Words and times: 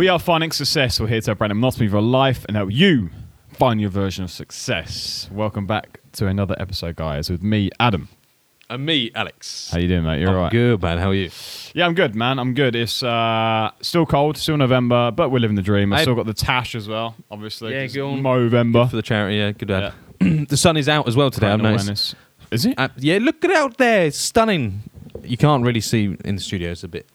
We 0.00 0.08
are 0.08 0.18
finding 0.18 0.50
success. 0.50 0.98
We're 0.98 1.08
here 1.08 1.20
to 1.20 1.26
help 1.26 1.40
Brandon 1.40 1.58
Moss 1.58 1.78
move 1.78 1.92
your 1.92 2.00
life 2.00 2.46
and 2.46 2.56
help 2.56 2.72
you 2.72 3.10
find 3.52 3.78
your 3.78 3.90
version 3.90 4.24
of 4.24 4.30
success. 4.30 5.28
Welcome 5.30 5.66
back 5.66 6.00
to 6.12 6.26
another 6.26 6.56
episode, 6.58 6.96
guys, 6.96 7.28
with 7.28 7.42
me, 7.42 7.68
Adam. 7.78 8.08
And 8.70 8.86
me, 8.86 9.10
Alex. 9.14 9.68
How 9.70 9.78
you 9.78 9.88
doing, 9.88 10.04
mate? 10.04 10.20
You're 10.20 10.30
I'm 10.30 10.36
all 10.36 10.42
right. 10.44 10.52
good, 10.52 10.80
man. 10.80 10.96
How 10.96 11.10
are 11.10 11.14
you? 11.14 11.28
Yeah, 11.74 11.84
I'm 11.84 11.92
good, 11.92 12.14
man. 12.14 12.38
I'm 12.38 12.54
good. 12.54 12.74
It's 12.76 13.02
uh, 13.02 13.72
still 13.82 14.06
cold, 14.06 14.38
still 14.38 14.56
November, 14.56 15.10
but 15.10 15.28
we're 15.28 15.38
living 15.38 15.56
the 15.56 15.60
dream. 15.60 15.92
I've 15.92 16.00
still 16.00 16.14
got 16.14 16.24
the 16.24 16.32
tash 16.32 16.74
as 16.74 16.88
well, 16.88 17.14
obviously. 17.30 17.74
Yeah, 17.74 17.82
'cause 17.84 17.94
go 17.94 18.08
on. 18.12 18.22
Movember. 18.22 18.88
For 18.88 18.96
the 18.96 19.02
charity, 19.02 19.36
yeah, 19.36 19.52
good 19.52 19.68
dad. 19.68 19.92
the 20.48 20.56
sun 20.56 20.78
is 20.78 20.88
out 20.88 21.08
as 21.08 21.14
well 21.14 21.30
today. 21.30 21.48
I've 21.48 21.60
noticed. 21.60 21.84
awareness. 21.84 22.14
Is 22.50 22.64
it? 22.64 22.78
Uh, 22.78 22.88
yeah, 22.96 23.18
look 23.20 23.44
at 23.44 23.50
it 23.50 23.56
out 23.58 23.76
there. 23.76 24.06
It's 24.06 24.16
stunning. 24.16 24.80
You 25.24 25.36
can't 25.36 25.62
really 25.62 25.82
see 25.82 26.16
in 26.24 26.36
the 26.36 26.40
studio. 26.40 26.70
It's 26.70 26.84
a 26.84 26.88
bit. 26.88 27.06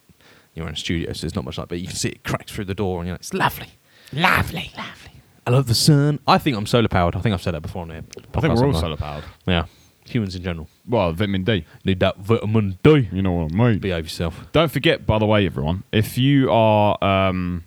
You're 0.56 0.68
in 0.68 0.74
a 0.74 0.78
studio, 0.78 1.12
so 1.14 1.22
there's 1.22 1.36
not 1.36 1.44
much 1.46 1.58
light, 1.58 1.68
but 1.68 1.80
you 1.80 1.88
can 1.88 1.96
see 1.96 2.10
it 2.10 2.24
cracks 2.24 2.52
through 2.52 2.66
the 2.66 2.74
door, 2.74 3.00
and 3.00 3.08
you're 3.08 3.14
like, 3.14 3.22
it's 3.22 3.34
lovely, 3.34 3.68
lovely, 4.14 4.72
lovely. 4.78 5.12
I 5.46 5.52
love 5.52 5.68
the 5.68 5.76
sun. 5.76 6.20
I 6.28 6.38
think 6.40 6.58
I'm 6.58 6.66
solar 6.66 6.88
powered. 6.88 7.16
I 7.16 7.20
think 7.20 7.34
I've 7.34 7.42
said 7.44 7.54
that 7.54 7.62
before 7.62 7.84
on 7.84 7.90
here. 7.92 8.04
I 8.34 8.42
think 8.42 8.56
we're 8.56 8.66
all 8.66 8.74
solar 8.74 8.98
powered. 8.98 9.26
Yeah, 9.46 9.66
humans 10.06 10.36
in 10.36 10.42
general 10.44 10.68
Well, 10.88 11.12
vitamin 11.12 11.44
D. 11.44 11.66
need 11.84 12.00
that 12.00 12.18
vitamin 12.18 12.80
D. 12.82 13.10
You 13.12 13.22
know 13.22 13.34
what 13.34 13.52
I 13.54 13.56
mean. 13.56 13.80
Behave 13.80 14.06
yourself. 14.06 14.48
Don't 14.54 14.72
forget, 14.72 15.06
by 15.06 15.20
the 15.20 15.26
way, 15.26 15.46
everyone, 15.46 15.84
if 15.92 16.18
you 16.18 16.50
are, 16.52 16.98
um, 17.04 17.66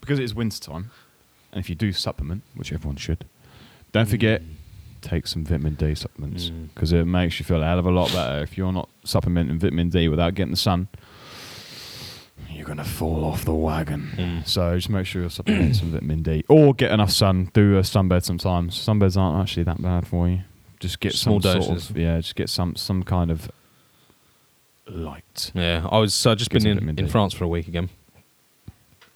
because 0.00 0.18
it 0.18 0.24
is 0.24 0.34
winter 0.34 0.58
time, 0.60 0.90
and 1.52 1.60
if 1.60 1.70
you 1.70 1.74
do 1.76 1.92
supplement, 1.92 2.42
which 2.54 2.72
everyone 2.72 2.96
should, 2.96 3.24
don't 3.92 4.08
forget, 4.08 4.42
take 5.00 5.26
some 5.28 5.44
vitamin 5.44 5.74
D 5.74 5.94
supplements 5.94 6.50
Mm. 6.50 6.68
because 6.74 6.92
it 6.92 7.06
makes 7.06 7.38
you 7.38 7.44
feel 7.46 7.62
a 7.62 7.64
hell 7.64 7.78
of 7.78 7.86
a 7.86 7.90
lot 7.90 8.12
better. 8.12 8.42
If 8.42 8.58
you're 8.58 8.72
not 8.72 8.88
supplementing 9.04 9.58
vitamin 9.58 9.88
D 9.88 10.08
without 10.08 10.34
getting 10.34 10.50
the 10.50 10.56
sun, 10.58 10.88
you're 10.92 11.07
going 12.68 12.78
to 12.78 12.84
fall 12.84 13.24
off 13.24 13.44
the 13.44 13.54
wagon. 13.54 14.10
Mm. 14.16 14.46
So 14.46 14.76
just 14.76 14.90
make 14.90 15.06
sure 15.06 15.22
you're 15.22 15.30
supplementing 15.30 15.74
some 15.74 15.90
vitamin 15.90 16.22
D 16.22 16.44
or 16.48 16.74
get 16.74 16.92
enough 16.92 17.10
sun. 17.10 17.50
Do 17.54 17.78
a 17.78 17.80
sunbed 17.80 18.24
sometimes. 18.24 18.76
Sunbeds 18.76 19.16
aren't 19.16 19.42
actually 19.42 19.64
that 19.64 19.80
bad 19.82 20.06
for 20.06 20.28
you. 20.28 20.40
Just 20.78 21.00
get 21.00 21.14
Small 21.14 21.40
some 21.40 21.62
sort 21.62 21.70
doses. 21.74 21.90
of 21.90 21.96
yeah. 21.96 22.18
Just 22.18 22.36
get 22.36 22.48
some 22.48 22.76
some 22.76 23.02
kind 23.02 23.30
of 23.30 23.50
light. 24.86 25.50
Yeah, 25.54 25.88
I 25.90 25.98
was. 25.98 26.14
So 26.14 26.30
I 26.32 26.34
just 26.34 26.50
Get 26.50 26.62
been 26.62 26.78
in, 26.78 26.98
in 26.98 27.08
France 27.08 27.34
for 27.34 27.44
a 27.44 27.48
week 27.48 27.66
again, 27.68 27.88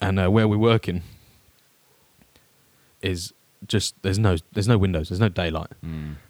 and 0.00 0.18
uh, 0.18 0.28
where 0.28 0.48
we're 0.48 0.58
working 0.58 1.02
is 3.02 3.32
just 3.68 3.94
there's 4.02 4.18
no 4.18 4.36
there's 4.52 4.66
no 4.66 4.78
windows, 4.78 5.08
there's 5.10 5.20
no 5.20 5.28
daylight, 5.28 5.70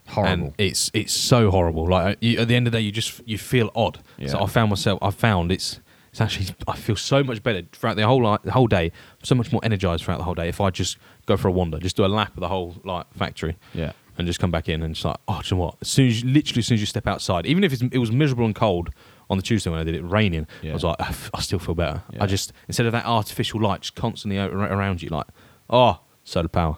Horrible. 0.07 0.33
and 0.33 0.53
it's 0.57 0.91
it's 0.93 1.13
so 1.13 1.49
horrible. 1.49 1.87
Like 1.87 2.17
you, 2.21 2.39
at 2.39 2.47
the 2.47 2.55
end 2.55 2.67
of 2.67 2.73
the 2.73 2.79
day, 2.79 2.83
you 2.83 2.91
just 2.91 3.21
you 3.25 3.37
feel 3.37 3.71
odd. 3.75 3.99
So 4.27 4.39
I 4.41 4.45
found 4.45 4.69
myself. 4.69 4.99
I 5.01 5.09
found 5.09 5.51
it's 5.51 5.79
it's 6.13 6.21
actually 6.21 6.45
I 6.67 6.75
feel 6.75 6.95
so 6.95 7.23
much 7.23 7.41
better 7.41 7.63
throughout 7.71 7.95
the 7.95 8.05
whole 8.05 8.21
like, 8.21 8.43
the 8.43 8.51
whole 8.51 8.67
day. 8.67 8.91
So 9.23 9.33
much 9.33 9.51
more 9.51 9.59
energized 9.63 10.03
throughout 10.03 10.19
the 10.19 10.23
whole 10.23 10.35
day 10.35 10.47
if 10.47 10.61
I 10.61 10.69
just 10.69 10.99
go 11.25 11.37
for 11.37 11.47
a 11.47 11.51
wander, 11.51 11.79
just 11.79 11.97
do 11.97 12.05
a 12.05 12.07
lap 12.07 12.37
of 12.37 12.41
the 12.41 12.49
whole 12.49 12.75
like 12.83 13.11
factory 13.15 13.57
yeah. 13.73 13.93
and 14.15 14.27
just 14.27 14.39
come 14.39 14.51
back 14.51 14.69
in 14.69 14.83
and 14.83 14.93
just 14.93 15.05
like, 15.05 15.17
oh, 15.27 15.41
do 15.41 15.47
you 15.47 15.57
know 15.57 15.63
what? 15.63 15.77
As 15.81 15.87
soon 15.87 16.09
as 16.09 16.21
you, 16.21 16.29
literally 16.29 16.59
as 16.59 16.67
soon 16.67 16.75
as 16.75 16.81
you 16.81 16.85
step 16.85 17.07
outside, 17.07 17.47
even 17.47 17.63
if 17.63 17.73
it's, 17.73 17.81
it 17.81 17.97
was 17.97 18.11
miserable 18.11 18.45
and 18.45 18.53
cold 18.53 18.91
on 19.27 19.37
the 19.37 19.43
Tuesday 19.43 19.71
when 19.71 19.79
I 19.79 19.83
did 19.83 19.95
it, 19.95 20.03
raining, 20.03 20.45
I 20.63 20.71
was 20.71 20.83
like, 20.83 21.01
I, 21.01 21.07
f- 21.07 21.31
I 21.33 21.41
still 21.41 21.57
feel 21.57 21.73
better. 21.73 22.03
Yeah. 22.11 22.23
I 22.23 22.27
just 22.27 22.53
instead 22.67 22.85
of 22.85 22.91
that 22.91 23.07
artificial 23.07 23.59
light 23.59 23.81
just 23.81 23.95
constantly 23.95 24.37
around 24.37 25.01
you, 25.01 25.09
like, 25.09 25.25
oh, 25.67 25.99
solar 26.25 26.47
power. 26.47 26.77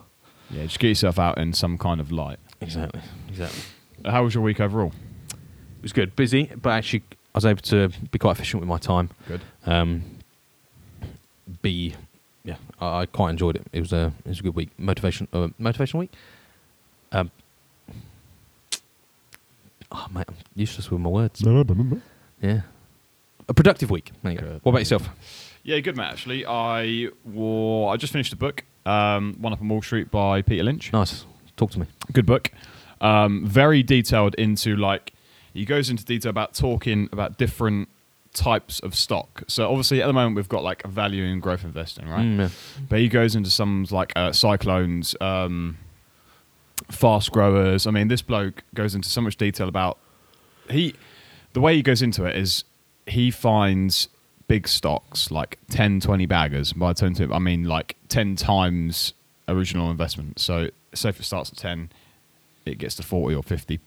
Yeah, 0.49 0.63
just 0.63 0.79
get 0.79 0.87
yourself 0.87 1.19
out 1.19 1.37
in 1.37 1.51
some 1.51 1.77
kind 1.77 1.99
of 1.99 2.09
light. 2.09 2.39
Exactly, 2.61 3.01
exactly. 3.27 3.63
How 4.05 4.23
was 4.23 4.33
your 4.33 4.43
week 4.43 4.61
overall? 4.61 4.93
It 5.31 5.81
was 5.81 5.91
good, 5.91 6.15
busy, 6.15 6.51
but 6.55 6.69
actually 6.69 7.03
I 7.35 7.37
was 7.37 7.45
able 7.45 7.61
to 7.63 7.89
be 8.11 8.17
quite 8.17 8.31
efficient 8.31 8.61
with 8.61 8.69
my 8.69 8.77
time. 8.77 9.09
Good. 9.27 9.41
Um, 9.65 10.03
be, 11.61 11.93
yeah, 12.45 12.55
I, 12.79 13.01
I 13.01 13.05
quite 13.07 13.31
enjoyed 13.31 13.57
it. 13.57 13.67
It 13.73 13.81
was 13.81 13.91
a 13.91 14.13
it 14.23 14.29
was 14.29 14.39
a 14.39 14.43
good 14.43 14.55
week. 14.55 14.69
Motivation, 14.77 15.27
uh, 15.33 15.49
motivational 15.59 15.99
week. 15.99 16.13
Um, 17.11 17.31
oh 19.91 20.07
mate, 20.13 20.23
I'm 20.29 20.35
useless 20.55 20.89
with 20.89 21.01
my 21.01 21.09
words. 21.09 21.41
Yeah. 22.41 22.61
A 23.49 23.53
productive 23.53 23.91
week. 23.91 24.11
There 24.23 24.31
you 24.31 24.39
go. 24.39 24.59
What 24.63 24.71
about 24.71 24.79
yourself? 24.79 25.09
Yeah, 25.63 25.79
good 25.79 25.97
man. 25.97 26.13
Actually, 26.13 26.45
I 26.45 27.09
wore. 27.25 27.93
I 27.93 27.97
just 27.97 28.13
finished 28.13 28.31
a 28.31 28.37
book, 28.37 28.63
um, 28.85 29.35
One 29.41 29.51
Up 29.51 29.59
on 29.59 29.67
Wall 29.67 29.81
Street 29.81 30.09
by 30.09 30.41
Peter 30.41 30.63
Lynch. 30.63 30.93
Nice. 30.93 31.25
Talk 31.57 31.71
to 31.71 31.81
me. 31.81 31.87
Good 32.13 32.25
book. 32.25 32.49
Um, 33.01 33.45
very 33.45 33.83
detailed 33.83 34.35
into 34.35 34.77
like 34.77 35.11
he 35.55 35.63
goes 35.63 35.89
into 35.89 36.03
detail 36.03 36.29
about 36.29 36.53
talking 36.53 37.07
about 37.13 37.37
different 37.37 37.87
types 38.33 38.81
of 38.81 38.93
stock. 38.93 39.43
So 39.47 39.69
obviously 39.69 40.01
at 40.01 40.07
the 40.07 40.13
moment 40.13 40.35
we've 40.35 40.49
got 40.49 40.63
like 40.63 40.83
a 40.83 40.89
value 40.89 41.23
and 41.23 41.41
growth 41.41 41.63
investing, 41.63 42.09
right? 42.09 42.25
Mm, 42.25 42.37
yeah. 42.37 42.49
But 42.89 42.99
he 42.99 43.07
goes 43.07 43.35
into 43.35 43.49
some 43.49 43.87
like 43.89 44.11
uh, 44.17 44.33
cyclones, 44.33 45.15
um, 45.21 45.77
fast 46.91 47.31
growers. 47.31 47.87
I 47.87 47.91
mean, 47.91 48.09
this 48.09 48.21
bloke 48.21 48.63
goes 48.73 48.93
into 48.93 49.07
so 49.07 49.21
much 49.21 49.37
detail 49.37 49.69
about 49.69 49.97
he. 50.69 50.93
The 51.53 51.61
way 51.61 51.77
he 51.77 51.81
goes 51.81 52.01
into 52.01 52.25
it 52.25 52.35
is 52.35 52.65
he 53.07 53.31
finds 53.31 54.09
big 54.49 54.67
stocks 54.67 55.31
like 55.31 55.57
10, 55.69 56.01
20 56.01 56.25
baggers. 56.25 56.73
By 56.73 56.91
10 56.91 57.13
to 57.15 57.33
I 57.33 57.39
mean 57.39 57.63
like 57.63 57.95
ten 58.09 58.35
times 58.35 59.13
original 59.47 59.89
investment. 59.89 60.39
So 60.39 60.69
say 60.93 61.09
if 61.09 61.19
it 61.21 61.23
starts 61.23 61.51
at 61.51 61.57
ten, 61.57 61.91
it 62.65 62.77
gets 62.77 62.95
to 62.95 63.03
forty 63.03 63.33
or 63.33 63.41
fifty 63.43 63.79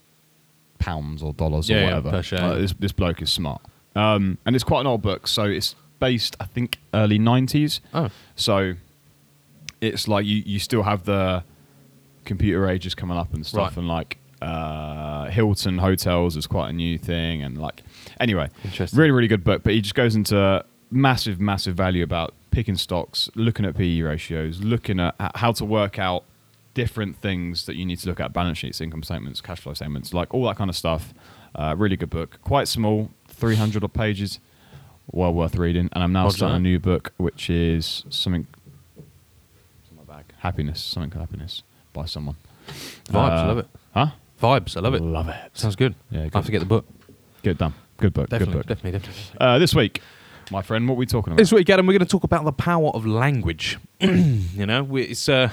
pounds 0.79 1.23
or 1.23 1.33
dollars 1.33 1.69
Yeah, 1.69 1.77
or 1.77 1.81
yeah, 1.81 1.87
whatever. 1.87 2.11
per 2.11 2.23
share. 2.23 2.41
Like, 2.49 2.59
this 2.59 2.73
this 2.79 2.93
bloke 2.93 3.21
is 3.23 3.33
smart, 3.33 3.61
um, 3.97 4.39
and 4.47 4.55
it's 4.55 4.65
quite 4.65 4.81
an 4.81 4.87
old 4.87 5.03
book. 5.03 5.27
So 5.27 5.45
it's 5.45 5.75
based, 6.01 6.37
I 6.41 6.45
think, 6.45 6.79
early 6.95 7.19
nineties. 7.19 7.81
Oh. 7.95 8.09
So 8.37 8.75
it's 9.81 10.09
like 10.09 10.27
you, 10.27 10.43
you 10.45 10.59
still 10.59 10.83
have 10.83 11.05
the 11.05 11.45
computer 12.25 12.69
ages 12.69 12.95
coming 12.95 13.17
up 13.17 13.33
and 13.33 13.45
stuff, 13.47 13.71
Right. 13.71 13.77
and 13.79 13.89
like 13.89 14.19
uh, 14.43 15.27
Hilton 15.27 15.79
hotels 15.79 16.37
is 16.37 16.47
quite 16.47 16.71
a 16.71 16.73
new 16.73 16.99
thing, 16.99 17.43
and 17.43 17.59
like 17.59 17.83
anyway, 18.21 18.49
Interesting. 18.65 18.99
really 18.99 19.11
really 19.13 19.29
good 19.29 19.45
book. 19.45 19.63
But 19.63 19.75
he 19.75 19.81
just 19.81 19.95
goes 19.95 20.15
into 20.15 20.65
massive 20.91 21.41
massive 21.41 21.75
value 21.77 22.03
about 22.03 22.35
picking 22.51 22.77
stocks, 22.77 23.29
looking 23.35 23.65
at 23.67 23.77
PE 23.77 24.01
ratios, 24.01 24.63
looking 24.63 24.99
at 25.01 25.15
h- 25.21 25.31
how 25.37 25.53
to 25.53 25.65
work 25.65 25.99
out 25.99 26.25
different 26.75 27.17
things 27.17 27.67
that 27.67 27.77
you 27.77 27.85
need 27.87 27.99
to 28.01 28.09
look 28.09 28.21
at 28.21 28.33
balance 28.33 28.59
sheets, 28.59 28.81
income 28.81 29.03
statements, 29.03 29.41
cash 29.41 29.61
flow 29.61 29.75
statements, 29.75 30.15
like 30.15 30.33
all 30.35 30.47
that 30.47 30.57
kind 30.57 30.71
of 30.71 30.77
stuff. 30.77 31.13
Uh, 31.55 31.75
really 31.77 31.97
good 31.97 32.11
book, 32.11 32.39
quite 32.43 32.69
small, 32.69 33.11
three 33.27 33.57
hundred 33.57 33.83
odd 33.83 33.93
pages, 33.95 34.39
well 35.11 35.33
worth 35.33 35.57
reading. 35.57 35.89
And 35.93 36.05
I'm 36.05 36.13
now 36.13 36.25
Roger 36.25 36.37
starting 36.39 36.57
a 36.57 36.61
new 36.61 36.79
book, 36.79 37.13
which 37.17 37.49
is 37.51 38.05
something. 38.11 38.47
It's 38.97 39.91
in 39.91 39.97
my 39.97 40.03
bag. 40.05 40.27
Happiness, 40.39 40.81
something 40.81 41.11
called 41.11 41.27
happiness 41.27 41.63
by 41.93 42.05
someone. 42.05 42.37
Vibes. 43.07 43.15
I 43.15 43.43
Uh, 43.43 43.47
love 43.49 43.59
it. 43.59 43.67
Huh? 43.95 44.07
Vibes. 44.43 44.77
I 44.77 44.81
love 44.81 44.95
it. 44.95 45.03
Love 45.03 45.29
it. 45.29 45.37
Sounds 45.55 45.75
good. 45.75 45.95
Yeah, 46.11 46.21
I 46.21 46.23
good. 46.25 46.35
have 46.35 46.47
to 46.47 46.53
get 46.53 46.59
the 46.61 46.67
book. 46.67 46.85
Good 47.43 47.59
done. 47.59 47.75
Good 47.97 48.13
book. 48.13 48.29
Definitely. 48.29 48.53
Good 48.55 48.59
book. 48.59 48.67
Definitely. 48.69 48.99
Definitely. 49.01 49.41
Uh, 49.41 49.59
this 49.59 49.75
week, 49.75 50.03
my 50.53 50.63
friend, 50.63 50.87
what 50.87 50.95
are 50.95 50.99
we 50.99 51.07
talking 51.07 51.33
about? 51.33 51.39
This 51.39 51.51
week, 51.53 51.69
Adam, 51.71 51.87
we're 51.87 51.95
going 51.95 52.07
to 52.07 52.11
talk 52.11 52.25
about 52.25 52.45
the 52.45 52.53
power 52.53 52.91
of 52.91 53.05
language. 53.07 53.79
you 54.01 54.67
know, 54.67 54.97
it's. 54.97 55.29
Uh, 55.29 55.51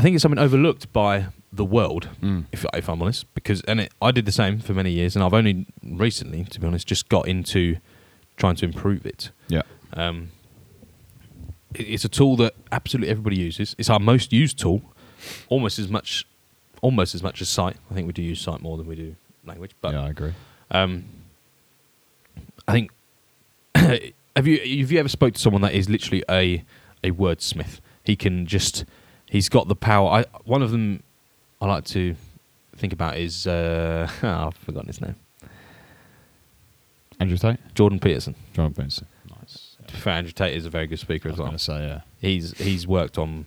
I 0.00 0.02
think 0.02 0.14
it's 0.14 0.22
something 0.22 0.38
overlooked 0.38 0.90
by 0.94 1.26
the 1.52 1.64
world, 1.64 2.08
Mm. 2.22 2.46
if 2.52 2.64
if 2.72 2.88
I'm 2.88 3.02
honest, 3.02 3.26
because 3.34 3.60
and 3.68 3.80
it, 3.80 3.92
I 4.00 4.10
did 4.12 4.24
the 4.24 4.32
same 4.32 4.58
for 4.58 4.72
many 4.72 4.90
years, 4.92 5.14
and 5.14 5.22
I've 5.22 5.34
only 5.34 5.66
recently, 5.82 6.44
to 6.44 6.58
be 6.60 6.66
honest, 6.66 6.86
just 6.88 7.10
got 7.10 7.28
into 7.28 7.76
trying 8.38 8.56
to 8.56 8.64
improve 8.64 9.04
it. 9.04 9.30
Yeah. 9.48 9.62
Um, 9.92 10.30
it- 11.74 11.82
it's 11.88 12.04
a 12.06 12.08
tool 12.08 12.36
that 12.36 12.54
absolutely 12.72 13.10
everybody 13.10 13.36
uses. 13.36 13.76
It's 13.76 13.90
our 13.90 13.98
most 14.00 14.32
used 14.32 14.58
tool, 14.58 14.80
almost 15.50 15.78
as 15.78 15.88
much, 15.90 16.24
almost 16.80 17.14
as 17.14 17.22
much 17.22 17.42
as 17.42 17.50
sight. 17.50 17.76
I 17.90 17.94
think 17.94 18.06
we 18.06 18.14
do 18.14 18.22
use 18.22 18.40
sight 18.40 18.62
more 18.62 18.78
than 18.78 18.86
we 18.86 18.96
do 18.96 19.16
language, 19.44 19.72
but 19.82 19.92
yeah, 19.92 20.04
I 20.04 20.08
agree. 20.08 20.32
um, 20.70 21.04
I 22.66 22.72
think 22.72 22.90
have 23.74 24.46
you 24.46 24.56
have 24.80 24.92
you 24.92 24.98
ever 24.98 25.08
spoke 25.10 25.34
to 25.34 25.40
someone 25.40 25.60
that 25.62 25.74
is 25.74 25.90
literally 25.90 26.24
a 26.30 26.64
a 27.04 27.10
wordsmith? 27.10 27.80
He 28.04 28.16
can 28.16 28.46
just 28.46 28.84
he's 29.30 29.48
got 29.48 29.68
the 29.68 29.74
power. 29.76 30.10
I 30.10 30.24
one 30.44 30.62
of 30.62 30.70
them 30.70 31.02
I 31.62 31.66
like 31.66 31.84
to 31.86 32.14
think 32.76 32.92
about 32.92 33.16
is 33.16 33.46
uh, 33.46 34.06
oh, 34.22 34.28
I've 34.48 34.56
forgotten 34.56 34.88
his 34.88 35.00
name. 35.00 35.14
Andrew 37.18 37.36
Tate? 37.36 37.58
Jordan 37.74 37.98
Peterson. 38.00 38.34
Jordan 38.54 38.74
Peterson, 38.74 39.06
Nice. 39.40 39.76
To 39.86 39.92
be 39.94 39.98
fair, 40.00 40.14
Andrew 40.14 40.32
Tate 40.32 40.56
is 40.56 40.64
a 40.64 40.70
very 40.70 40.86
good 40.86 40.98
speaker 40.98 41.28
I 41.28 41.32
as 41.32 41.38
was 41.38 41.38
well. 41.40 41.48
going 41.48 41.58
to 41.58 41.64
say, 41.64 41.86
yeah. 41.86 42.00
He's 42.20 42.56
he's 42.58 42.86
worked 42.86 43.18
on 43.18 43.46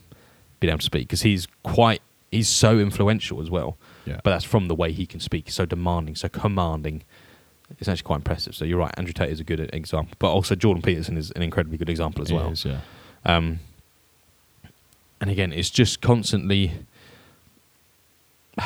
being 0.59 0.69
able 0.69 0.79
to 0.79 0.85
speak 0.85 1.07
because 1.07 1.21
he's 1.21 1.47
quite 1.63 2.01
he's 2.31 2.47
so 2.47 2.79
influential 2.79 3.41
as 3.41 3.49
well. 3.49 3.77
Yeah. 4.05 4.19
But 4.23 4.31
that's 4.31 4.43
from 4.45 4.67
the 4.67 4.75
way 4.75 4.91
he 4.91 5.05
can 5.05 5.19
speak. 5.19 5.45
He's 5.45 5.55
So 5.55 5.65
demanding, 5.65 6.15
so 6.15 6.29
commanding. 6.29 7.03
It's 7.79 7.87
actually 7.87 8.03
quite 8.03 8.17
impressive. 8.17 8.53
So 8.55 8.65
you're 8.65 8.77
right. 8.77 8.93
Andrew 8.97 9.13
Tate 9.13 9.29
is 9.31 9.39
a 9.39 9.43
good 9.43 9.59
example, 9.73 10.15
but 10.19 10.29
also 10.31 10.53
Jordan 10.53 10.83
Peterson 10.83 11.17
is 11.17 11.31
an 11.31 11.41
incredibly 11.41 11.77
good 11.77 11.89
example 11.89 12.21
as 12.21 12.29
It 12.29 12.35
well. 12.35 12.51
is, 12.51 12.65
yeah. 12.65 12.81
Um, 13.25 13.59
and 15.23 15.31
again, 15.31 15.53
it's 15.53 15.69
just 15.69 16.01
constantly 16.01 16.73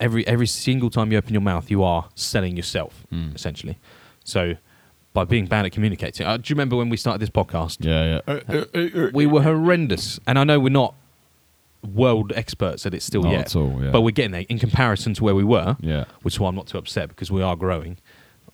every 0.00 0.26
every 0.26 0.46
single 0.46 0.90
time 0.90 1.12
you 1.12 1.18
open 1.18 1.32
your 1.32 1.40
mouth, 1.42 1.70
you 1.70 1.82
are 1.82 2.08
selling 2.14 2.56
yourself 2.56 3.04
Mm. 3.12 3.34
essentially. 3.34 3.78
So 4.24 4.54
by 5.12 5.24
being 5.24 5.46
bad 5.46 5.64
at 5.66 5.72
communicating. 5.72 6.26
Uh, 6.26 6.36
do 6.36 6.42
you 6.46 6.54
remember 6.54 6.76
when 6.76 6.88
we 6.88 6.96
started 6.96 7.20
this 7.20 7.30
podcast? 7.30 7.78
Yeah, 7.80 8.20
yeah. 8.28 9.10
We 9.12 9.26
were 9.26 9.42
horrendous, 9.42 10.20
and 10.26 10.38
I 10.38 10.44
know 10.44 10.60
we're 10.60 10.68
not 10.70 10.94
world 11.94 12.32
experts 12.36 12.86
at 12.86 12.94
it 12.94 13.02
still 13.02 13.22
Not 13.22 13.32
yet, 13.32 13.40
at 13.46 13.56
all, 13.56 13.82
yeah. 13.82 13.90
but 13.90 14.02
we're 14.02 14.10
getting 14.12 14.30
there 14.32 14.44
in 14.48 14.58
comparison 14.58 15.14
to 15.14 15.24
where 15.24 15.34
we 15.34 15.42
were. 15.44 15.76
yeah. 15.80 16.04
which 16.22 16.34
is 16.34 16.40
why 16.40 16.48
I'm 16.48 16.54
not 16.54 16.66
too 16.68 16.78
upset 16.78 17.08
because 17.08 17.30
we 17.32 17.42
are 17.42 17.56
growing. 17.56 17.96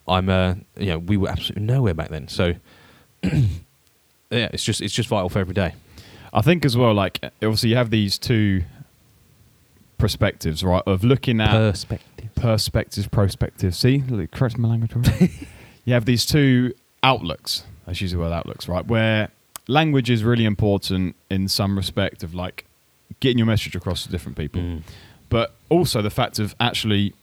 I'm, 0.09 0.29
uh, 0.31 0.55
you 0.79 0.87
know, 0.87 0.99
we 0.99 1.17
were 1.19 1.29
absolutely 1.29 1.65
nowhere 1.67 1.93
back 1.93 2.09
then. 2.09 2.29
So, 2.29 2.55
yeah, 3.23 3.41
it's 4.31 4.65
just 4.65 4.81
it's 4.81 4.95
just 4.95 5.09
vital 5.11 5.29
for 5.29 5.41
every 5.41 5.55
day. 5.55 5.75
I 6.37 6.43
think 6.43 6.65
as 6.65 6.77
well, 6.77 6.93
like 6.94 7.19
obviously 7.43 7.71
you 7.71 7.77
have 7.77 7.91
these 7.91 8.19
two 8.19 8.62
perspectives, 9.99 10.62
right? 10.62 10.83
Of 10.87 11.03
looking 11.03 11.41
at 11.41 11.50
Perspective. 11.53 12.35
perspectives, 12.35 13.06
prospectives. 13.09 13.79
See, 13.79 14.03
Look, 14.09 14.31
correct 14.31 14.59
my 14.59 14.69
language. 14.69 14.94
already. 14.94 15.33
you 15.85 15.94
have 15.94 16.05
these 16.05 16.27
two 16.27 16.75
outlooks. 17.03 17.65
Let's 17.87 18.00
use 18.00 18.12
the 18.12 18.19
word 18.19 18.33
outlooks, 18.33 18.69
right? 18.69 18.87
Where 18.87 19.31
language 19.69 20.11
is 20.11 20.23
really 20.25 20.44
important 20.44 21.17
in 21.31 21.49
some 21.49 21.77
respect 21.77 22.23
of 22.23 22.35
like 22.35 22.67
getting 23.21 23.38
your 23.38 23.47
message 23.47 23.75
across 23.75 24.03
to 24.05 24.11
different 24.11 24.37
people, 24.37 24.61
Mm. 24.61 24.83
but 25.31 25.55
also 25.71 26.03
the 26.03 26.11
fact 26.11 26.38
of 26.38 26.55
actually 26.61 27.15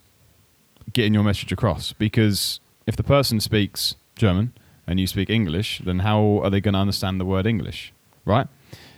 getting 0.91 1.13
your 1.13 1.23
message 1.23 1.51
across. 1.51 1.93
Because 1.93 2.59
if 2.87 2.95
the 2.95 3.03
person 3.03 3.39
speaks 3.39 3.95
German 4.15 4.53
and 4.87 4.99
you 4.99 5.05
speak 5.07 5.29
English, 5.29 5.81
then 5.85 5.99
how 5.99 6.39
are 6.43 6.49
they 6.49 6.59
going 6.59 6.73
to 6.73 6.79
understand 6.79 7.19
the 7.19 7.25
word 7.25 7.45
English, 7.45 7.93
right? 8.25 8.47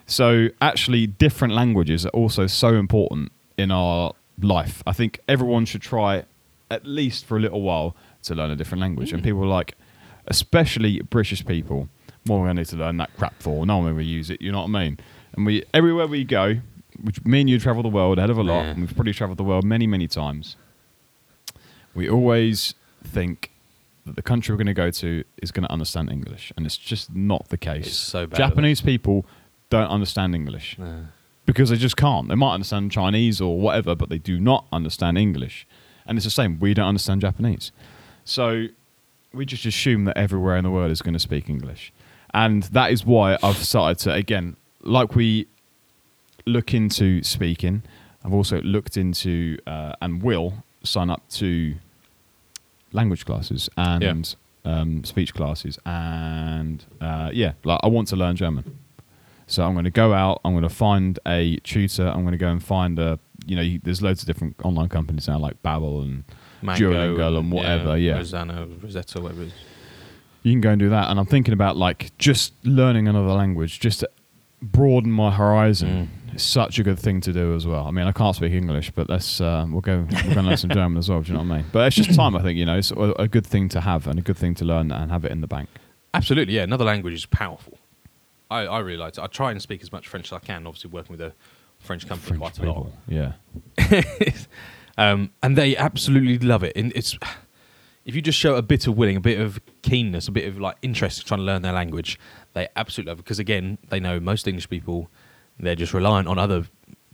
So 0.05 0.49
actually, 0.61 1.07
different 1.07 1.53
languages 1.53 2.05
are 2.05 2.09
also 2.09 2.47
so 2.47 2.75
important 2.75 3.31
in 3.57 3.71
our 3.71 4.13
life. 4.41 4.83
I 4.85 4.93
think 4.93 5.19
everyone 5.27 5.65
should 5.65 5.81
try, 5.81 6.25
at 6.69 6.85
least 6.85 7.25
for 7.25 7.37
a 7.37 7.39
little 7.39 7.61
while, 7.61 7.95
to 8.23 8.35
learn 8.35 8.51
a 8.51 8.55
different 8.55 8.81
language. 8.81 9.11
And 9.11 9.21
mm. 9.21 9.25
people 9.25 9.43
are 9.43 9.47
like, 9.47 9.75
especially 10.27 11.01
British 11.01 11.45
people, 11.45 11.89
what 12.25 12.37
am 12.37 12.45
I 12.45 12.53
need 12.53 12.67
to 12.67 12.75
learn 12.75 12.97
that 12.97 13.15
crap 13.17 13.41
for? 13.41 13.65
No 13.65 13.77
one 13.77 13.85
will 13.85 13.91
ever 13.91 14.01
use 14.01 14.29
it. 14.29 14.41
You 14.41 14.51
know 14.51 14.61
what 14.61 14.75
I 14.75 14.83
mean? 14.83 14.99
And 15.33 15.45
we 15.45 15.63
everywhere 15.73 16.07
we 16.07 16.23
go, 16.23 16.57
which 17.01 17.23
me 17.25 17.41
and 17.41 17.49
you 17.49 17.59
travel 17.59 17.83
the 17.83 17.89
world 17.89 18.17
a 18.17 18.21
hell 18.21 18.31
of 18.31 18.37
a 18.37 18.43
lot, 18.43 18.63
Yeah. 18.63 18.71
and 18.71 18.81
we've 18.81 18.95
probably 18.95 19.13
traveled 19.13 19.37
the 19.37 19.43
world 19.43 19.63
many, 19.63 19.87
many 19.87 20.07
times. 20.07 20.55
We 21.93 22.09
always 22.09 22.73
think 23.03 23.51
that 24.05 24.15
the 24.15 24.21
country 24.21 24.53
we're 24.53 24.57
going 24.57 24.67
to 24.67 24.73
go 24.73 24.91
to 24.91 25.23
is 25.41 25.51
going 25.51 25.65
to 25.65 25.71
understand 25.71 26.11
English, 26.11 26.51
and 26.55 26.65
it's 26.65 26.77
just 26.77 27.13
not 27.15 27.49
the 27.49 27.57
case. 27.57 27.87
It's 27.87 27.95
so 27.95 28.27
bad. 28.27 28.37
Japanese 28.37 28.81
people 28.81 29.25
don't 29.69 29.89
understand 29.89 30.35
English 30.35 30.77
because 31.45 31.69
they 31.69 31.77
just 31.77 31.97
can't. 31.97 32.27
They 32.29 32.35
might 32.35 32.53
understand 32.53 32.91
Chinese 32.91 33.41
or 33.41 33.59
whatever, 33.59 33.95
but 33.95 34.09
they 34.09 34.17
do 34.17 34.39
not 34.39 34.65
understand 34.71 35.17
English. 35.17 35.67
And 36.05 36.17
it's 36.17 36.25
the 36.25 36.31
same. 36.31 36.59
We 36.59 36.73
don't 36.73 36.87
understand 36.87 37.21
Japanese. 37.21 37.71
So 38.23 38.67
we 39.33 39.45
just 39.45 39.65
assume 39.65 40.05
that 40.05 40.17
everywhere 40.17 40.57
in 40.57 40.63
the 40.63 40.71
world 40.71 40.91
is 40.91 41.01
going 41.01 41.13
to 41.13 41.19
speak 41.19 41.49
English. 41.49 41.91
And 42.33 42.63
that 42.63 42.91
is 42.91 43.05
why 43.05 43.37
I've 43.41 43.57
started 43.57 43.99
to, 44.03 44.13
again, 44.13 44.55
like 44.81 45.15
we 45.15 45.47
look 46.45 46.73
into 46.73 47.23
speaking, 47.23 47.83
I've 48.23 48.33
also 48.33 48.61
looked 48.61 48.97
into 48.97 49.57
uh, 49.65 49.93
and 50.01 50.21
will 50.21 50.63
sign 50.83 51.09
up 51.09 51.27
to 51.29 51.75
language 52.91 53.25
classes 53.25 53.69
and 53.77 54.03
um, 54.63 55.03
speech 55.03 55.33
classes. 55.33 55.79
And 55.85 56.83
uh, 57.01 57.29
yeah, 57.33 57.53
like 57.63 57.79
I 57.83 57.87
want 57.87 58.07
to 58.09 58.15
learn 58.15 58.35
German. 58.35 58.79
So 59.47 59.63
I'm 59.63 59.73
going 59.73 59.85
to 59.85 59.91
go 59.91 60.13
out. 60.13 60.41
I'm 60.43 60.53
going 60.53 60.63
to 60.63 60.69
find 60.69 61.19
a 61.27 61.57
tutor. 61.57 62.07
I'm 62.07 62.21
going 62.21 62.31
to 62.31 62.37
go 62.37 62.49
and 62.49 62.63
find 62.63 62.97
a. 62.99 63.19
You 63.45 63.55
know, 63.55 63.77
there's 63.83 64.01
loads 64.01 64.21
of 64.21 64.27
different 64.27 64.55
online 64.63 64.89
companies 64.89 65.27
now, 65.27 65.37
like 65.37 65.61
Babbel, 65.61 66.01
and 66.01 66.23
Mango 66.63 66.91
Duolingo 66.91 67.39
and 67.39 67.51
whatever, 67.51 67.95
yeah. 67.97 68.15
Rosanna, 68.15 68.67
Rosetta, 68.81 69.21
whatever. 69.21 69.43
It 69.43 69.47
is. 69.47 69.53
you 70.41 70.51
can 70.53 70.61
go 70.61 70.71
and 70.71 70.79
do 70.79 70.89
that. 70.89 71.09
And 71.11 71.19
I'm 71.19 71.27
thinking 71.27 71.53
about 71.53 71.77
like 71.77 72.17
just 72.17 72.53
learning 72.63 73.07
another 73.07 73.33
language, 73.33 73.79
just 73.79 73.99
to 73.99 74.09
broaden 74.61 75.11
my 75.11 75.29
horizon. 75.31 76.09
It's 76.33 76.43
such 76.43 76.79
a 76.79 76.83
good 76.83 76.97
thing 76.99 77.21
to 77.21 77.31
do 77.31 77.55
as 77.55 77.65
well. 77.67 77.85
I 77.87 77.91
mean, 77.91 78.07
I 78.07 78.11
can't 78.11 78.35
speak 78.35 78.51
English, 78.51 78.91
but 78.91 79.09
let's 79.09 79.39
uh, 79.39 79.65
we'll 79.69 79.81
go 79.81 79.99
we're 80.11 80.21
going 80.23 80.35
to 80.35 80.41
learn 80.41 80.57
some 80.57 80.69
German 80.73 80.97
as 80.97 81.07
well. 81.07 81.21
Do 81.21 81.27
you 81.31 81.37
know 81.37 81.43
what 81.43 81.53
I 81.53 81.57
mean? 81.57 81.65
But 81.71 81.87
it's 81.87 81.95
just 81.95 82.13
time. 82.15 82.35
I 82.35 82.41
think 82.41 82.57
you 82.57 82.65
know, 82.65 82.77
it's 82.77 82.91
a 82.91 83.27
good 83.27 83.45
thing 83.45 83.69
to 83.69 83.81
have 83.81 84.07
and 84.07 84.17
a 84.17 84.21
good 84.23 84.37
thing 84.37 84.55
to 84.55 84.65
learn 84.65 84.91
and 84.91 85.11
have 85.11 85.23
it 85.23 85.31
in 85.31 85.41
the 85.41 85.47
bank. 85.47 85.69
Absolutely, 86.13 86.55
yeah. 86.55 86.63
Another 86.63 86.83
language 86.85 87.13
is 87.13 87.25
powerful. 87.25 87.77
I, 88.49 88.61
I 88.61 88.79
really 88.79 88.97
like 88.97 89.17
it. 89.17 89.19
I 89.21 89.27
try 89.27 89.51
and 89.51 89.61
speak 89.61 89.81
as 89.81 89.91
much 89.91 90.07
French 90.07 90.27
as 90.27 90.33
I 90.33 90.39
can. 90.39 90.67
Obviously, 90.67 90.89
working 90.91 91.13
with 91.13 91.21
a 91.21 91.33
French 91.79 92.07
company 92.07 92.37
French 92.37 92.55
quite 92.57 92.59
a 92.67 92.71
lot. 92.71 92.85
people, 92.85 92.93
yeah. 93.07 93.33
um, 94.97 95.31
and 95.43 95.57
they 95.57 95.75
absolutely 95.75 96.37
love 96.39 96.63
it. 96.63 96.73
And 96.75 96.91
it's 96.95 97.17
if 98.05 98.15
you 98.15 98.21
just 98.21 98.37
show 98.37 98.55
a 98.55 98.61
bit 98.61 98.87
of 98.87 98.95
willing, 98.97 99.17
a 99.17 99.21
bit 99.21 99.39
of 99.39 99.59
keenness, 99.81 100.27
a 100.27 100.31
bit 100.31 100.47
of 100.47 100.59
like 100.59 100.75
interest 100.81 101.19
in 101.21 101.25
trying 101.27 101.39
to 101.39 101.43
learn 101.43 101.61
their 101.63 101.73
language, 101.73 102.19
they 102.53 102.67
absolutely 102.75 103.09
love 103.11 103.19
it. 103.19 103.23
Because 103.23 103.39
again, 103.39 103.77
they 103.89 103.99
know 103.99 104.19
most 104.19 104.47
English 104.47 104.69
people, 104.69 105.09
they're 105.59 105.75
just 105.75 105.93
reliant 105.93 106.27
on 106.27 106.37
other 106.37 106.65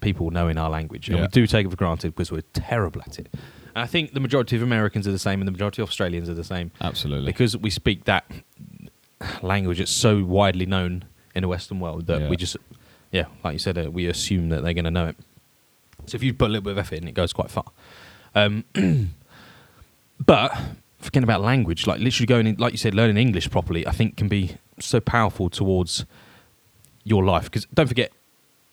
people 0.02 0.32
knowing 0.32 0.58
our 0.58 0.70
language, 0.70 1.08
and 1.10 1.18
Yeah. 1.18 1.24
we 1.24 1.28
do 1.30 1.46
take 1.48 1.66
it 1.66 1.70
for 1.70 1.76
granted 1.78 2.16
because 2.16 2.32
we're 2.32 2.42
terrible 2.54 3.02
at 3.06 3.20
it. 3.20 3.30
And 3.74 3.84
I 3.84 3.86
think 3.88 4.14
the 4.14 4.20
majority 4.20 4.56
of 4.58 4.62
Americans 4.64 5.08
are 5.08 5.12
the 5.12 5.20
same, 5.20 5.40
and 5.40 5.48
the 5.48 5.52
majority 5.52 5.82
of 5.82 5.88
Australians 5.90 6.28
are 6.28 6.34
the 6.34 6.44
same 6.44 6.72
Absolutely. 6.82 7.28
because 7.28 7.56
we 7.56 7.70
speak 7.70 8.04
that 8.06 8.26
language. 9.42 9.80
It's 9.80 9.92
so 9.92 10.24
widely 10.24 10.66
known 10.66 11.06
in 11.36 11.42
the 11.42 11.48
Western 11.48 11.80
world 11.80 12.08
that 12.08 12.22
Yeah. 12.22 12.30
we 12.30 12.38
just, 12.38 12.58
yeah, 13.12 13.26
like 13.44 13.54
you 13.54 13.60
said, 13.60 13.78
uh, 13.78 13.90
we 13.92 14.08
assume 14.08 14.50
that 14.50 14.64
they're 14.64 14.74
going 14.74 14.86
to 14.86 14.92
know 14.92 15.08
it. 15.08 15.16
So 16.08 16.16
if 16.16 16.24
you 16.24 16.34
put 16.34 16.46
a 16.46 16.52
little 16.52 16.64
bit 16.64 16.72
of 16.72 16.78
effort 16.78 16.96
in, 16.96 17.08
it 17.08 17.14
goes 17.14 17.34
quite 17.34 17.52
far. 17.52 17.66
Um, 18.36 18.64
but 20.26 20.58
forgetting 21.00 21.24
about 21.24 21.42
language, 21.42 21.88
like 21.88 22.00
literally 22.00 22.28
going 22.28 22.48
in, 22.48 22.56
like 22.58 22.72
you 22.74 22.78
said, 22.78 22.94
learning 22.94 23.18
English 23.18 23.50
properly, 23.50 23.86
I 23.86 23.92
think 23.92 24.18
can 24.18 24.28
be 24.28 24.58
so 24.80 25.00
powerful 25.00 25.50
towards 25.50 26.06
your 27.04 27.24
life. 27.24 27.46
Because 27.46 27.66
don't 27.74 27.88
forget, 27.88 28.12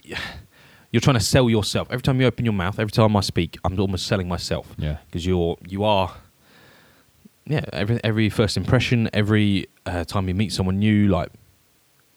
you're 0.90 1.00
trying 1.00 1.19
to 1.19 1.25
sell 1.25 1.50
yourself. 1.50 1.88
Every 1.90 2.02
time 2.02 2.20
you 2.20 2.26
open 2.26 2.44
your 2.44 2.54
mouth, 2.54 2.78
every 2.78 2.90
time 2.90 3.16
I 3.16 3.20
speak, 3.20 3.58
I'm 3.64 3.78
almost 3.78 4.06
selling 4.06 4.28
myself 4.28 4.75
yeah. 4.78 4.99
because 5.06 5.26
you're 5.26 5.56
you 5.66 5.84
are 5.84 6.14
yeah 7.49 7.64
every 7.72 7.99
every 8.04 8.28
first 8.28 8.56
impression 8.56 9.08
every 9.12 9.66
uh, 9.87 10.04
time 10.04 10.28
you 10.28 10.34
meet 10.34 10.52
someone 10.52 10.78
new 10.78 11.08
like 11.08 11.31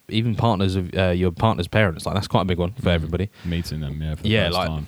even 0.09 0.35
partners 0.35 0.75
of 0.75 0.93
uh, 0.95 1.09
your 1.09 1.31
partner's 1.31 1.67
parents 1.67 2.05
like 2.05 2.15
that's 2.15 2.27
quite 2.27 2.41
a 2.41 2.45
big 2.45 2.57
one 2.57 2.73
for 2.73 2.89
everybody 2.89 3.29
Meeting 3.45 3.79
them, 3.81 4.01
yeah, 4.01 4.15
for 4.15 4.23
the 4.23 4.29
Yeah, 4.29 4.45
first 4.47 4.57
like- 4.57 4.67
time. 4.67 4.87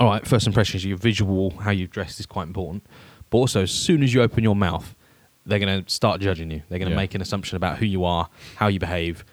all 0.00 0.08
right 0.08 0.26
first 0.26 0.46
impressions 0.46 0.84
your 0.84 0.96
visual 0.96 1.50
how 1.58 1.70
you 1.70 1.86
dressed 1.86 2.18
is 2.20 2.26
quite 2.26 2.44
important 2.44 2.84
but 3.30 3.38
also 3.38 3.62
as 3.62 3.70
soon 3.70 4.02
as 4.02 4.14
you 4.14 4.22
open 4.22 4.42
your 4.44 4.56
mouth 4.56 4.94
they're 5.44 5.58
going 5.58 5.84
to 5.84 5.90
start 5.92 6.20
judging 6.20 6.50
you 6.50 6.62
they're 6.68 6.78
going 6.78 6.88
to 6.88 6.94
Yeah. 6.94 6.96
make 6.96 7.14
an 7.14 7.20
assumption 7.20 7.56
about 7.56 7.78
who 7.78 7.86
you 7.86 8.04
are 8.04 8.28
how 8.56 8.68
you 8.68 8.78
behave 8.80 9.24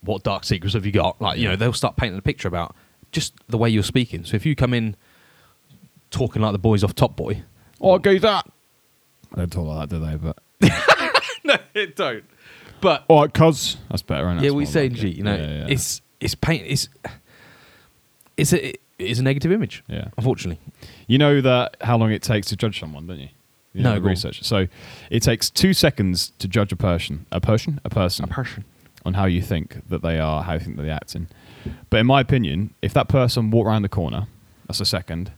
what 0.00 0.22
dark 0.22 0.44
secrets 0.44 0.74
have 0.74 0.86
you 0.86 0.92
got 0.92 1.20
like 1.20 1.38
you 1.38 1.48
know 1.48 1.56
they'll 1.56 1.72
start 1.72 1.96
painting 1.96 2.18
a 2.18 2.22
picture 2.22 2.48
about 2.48 2.74
just 3.12 3.32
the 3.48 3.58
way 3.58 3.68
you're 3.68 3.82
speaking 3.82 4.24
so 4.24 4.36
if 4.36 4.44
you 4.46 4.54
come 4.54 4.72
in 4.74 4.96
talking 6.10 6.40
like 6.42 6.52
the 6.52 6.58
boys 6.58 6.84
off 6.84 6.94
top 6.94 7.16
boy 7.16 7.42
Oh, 7.80 7.98
go 7.98 8.18
that. 8.20 8.46
I 9.34 9.38
don't 9.40 9.52
talk 9.52 9.66
like 9.66 9.88
that, 9.88 9.94
do 9.98 10.06
they? 10.06 10.16
But 10.16 10.38
no, 11.44 11.56
it 11.74 11.96
don't. 11.96 12.24
But 12.80 13.04
all 13.08 13.22
right, 13.22 13.32
cuz 13.32 13.76
that's 13.90 14.02
better. 14.02 14.24
Isn't 14.26 14.38
it? 14.38 14.42
yeah, 14.42 14.48
That's 14.48 14.54
we 14.54 14.64
more 14.64 14.72
say 14.72 14.88
like 14.88 14.98
G. 14.98 15.08
it. 15.10 15.16
You 15.16 15.22
know, 15.24 15.36
Yeah, 15.36 15.46
yeah. 15.58 15.66
it's 15.68 16.02
it's 16.20 16.34
paint. 16.34 16.64
It's 16.66 16.88
it's 18.36 18.52
a 18.52 18.70
it 18.70 18.80
is 18.98 19.18
a 19.18 19.22
negative 19.22 19.50
image. 19.52 19.82
yeah. 19.88 20.08
Unfortunately, 20.16 20.60
You 21.08 21.18
know 21.18 21.40
that 21.40 21.76
how 21.80 21.96
long 21.98 22.12
it 22.12 22.22
takes 22.22 22.46
to 22.48 22.56
judge 22.56 22.78
someone, 22.78 23.06
don't 23.06 23.18
you? 23.18 23.28
you 23.72 23.82
No, 23.82 23.94
know, 23.94 24.00
go 24.00 24.04
on. 24.06 24.10
research. 24.10 24.42
So 24.44 24.68
it 25.10 25.20
takes 25.22 25.50
two 25.50 25.72
seconds 25.74 26.32
to 26.38 26.46
judge 26.46 26.70
a 26.72 26.76
person, 26.76 27.26
a 27.32 27.40
person, 27.40 27.80
a 27.84 27.90
person, 27.90 28.24
a 28.24 28.28
person. 28.28 28.64
on 29.04 29.14
how 29.14 29.24
you 29.26 29.42
think 29.42 29.86
that 29.88 30.00
they 30.02 30.18
are, 30.18 30.42
how 30.44 30.54
you 30.54 30.60
think 30.60 30.76
that 30.76 30.82
they're 30.84 30.92
acting. 30.94 31.26
But 31.90 31.98
in 32.00 32.06
my 32.06 32.20
opinion, 32.20 32.72
if 32.82 32.94
that 32.94 33.08
person 33.08 33.50
walked 33.50 33.66
around 33.66 33.82
the 33.82 33.88
corner, 33.88 34.28
that's 34.66 34.80
a 34.80 34.84
second. 34.86 35.32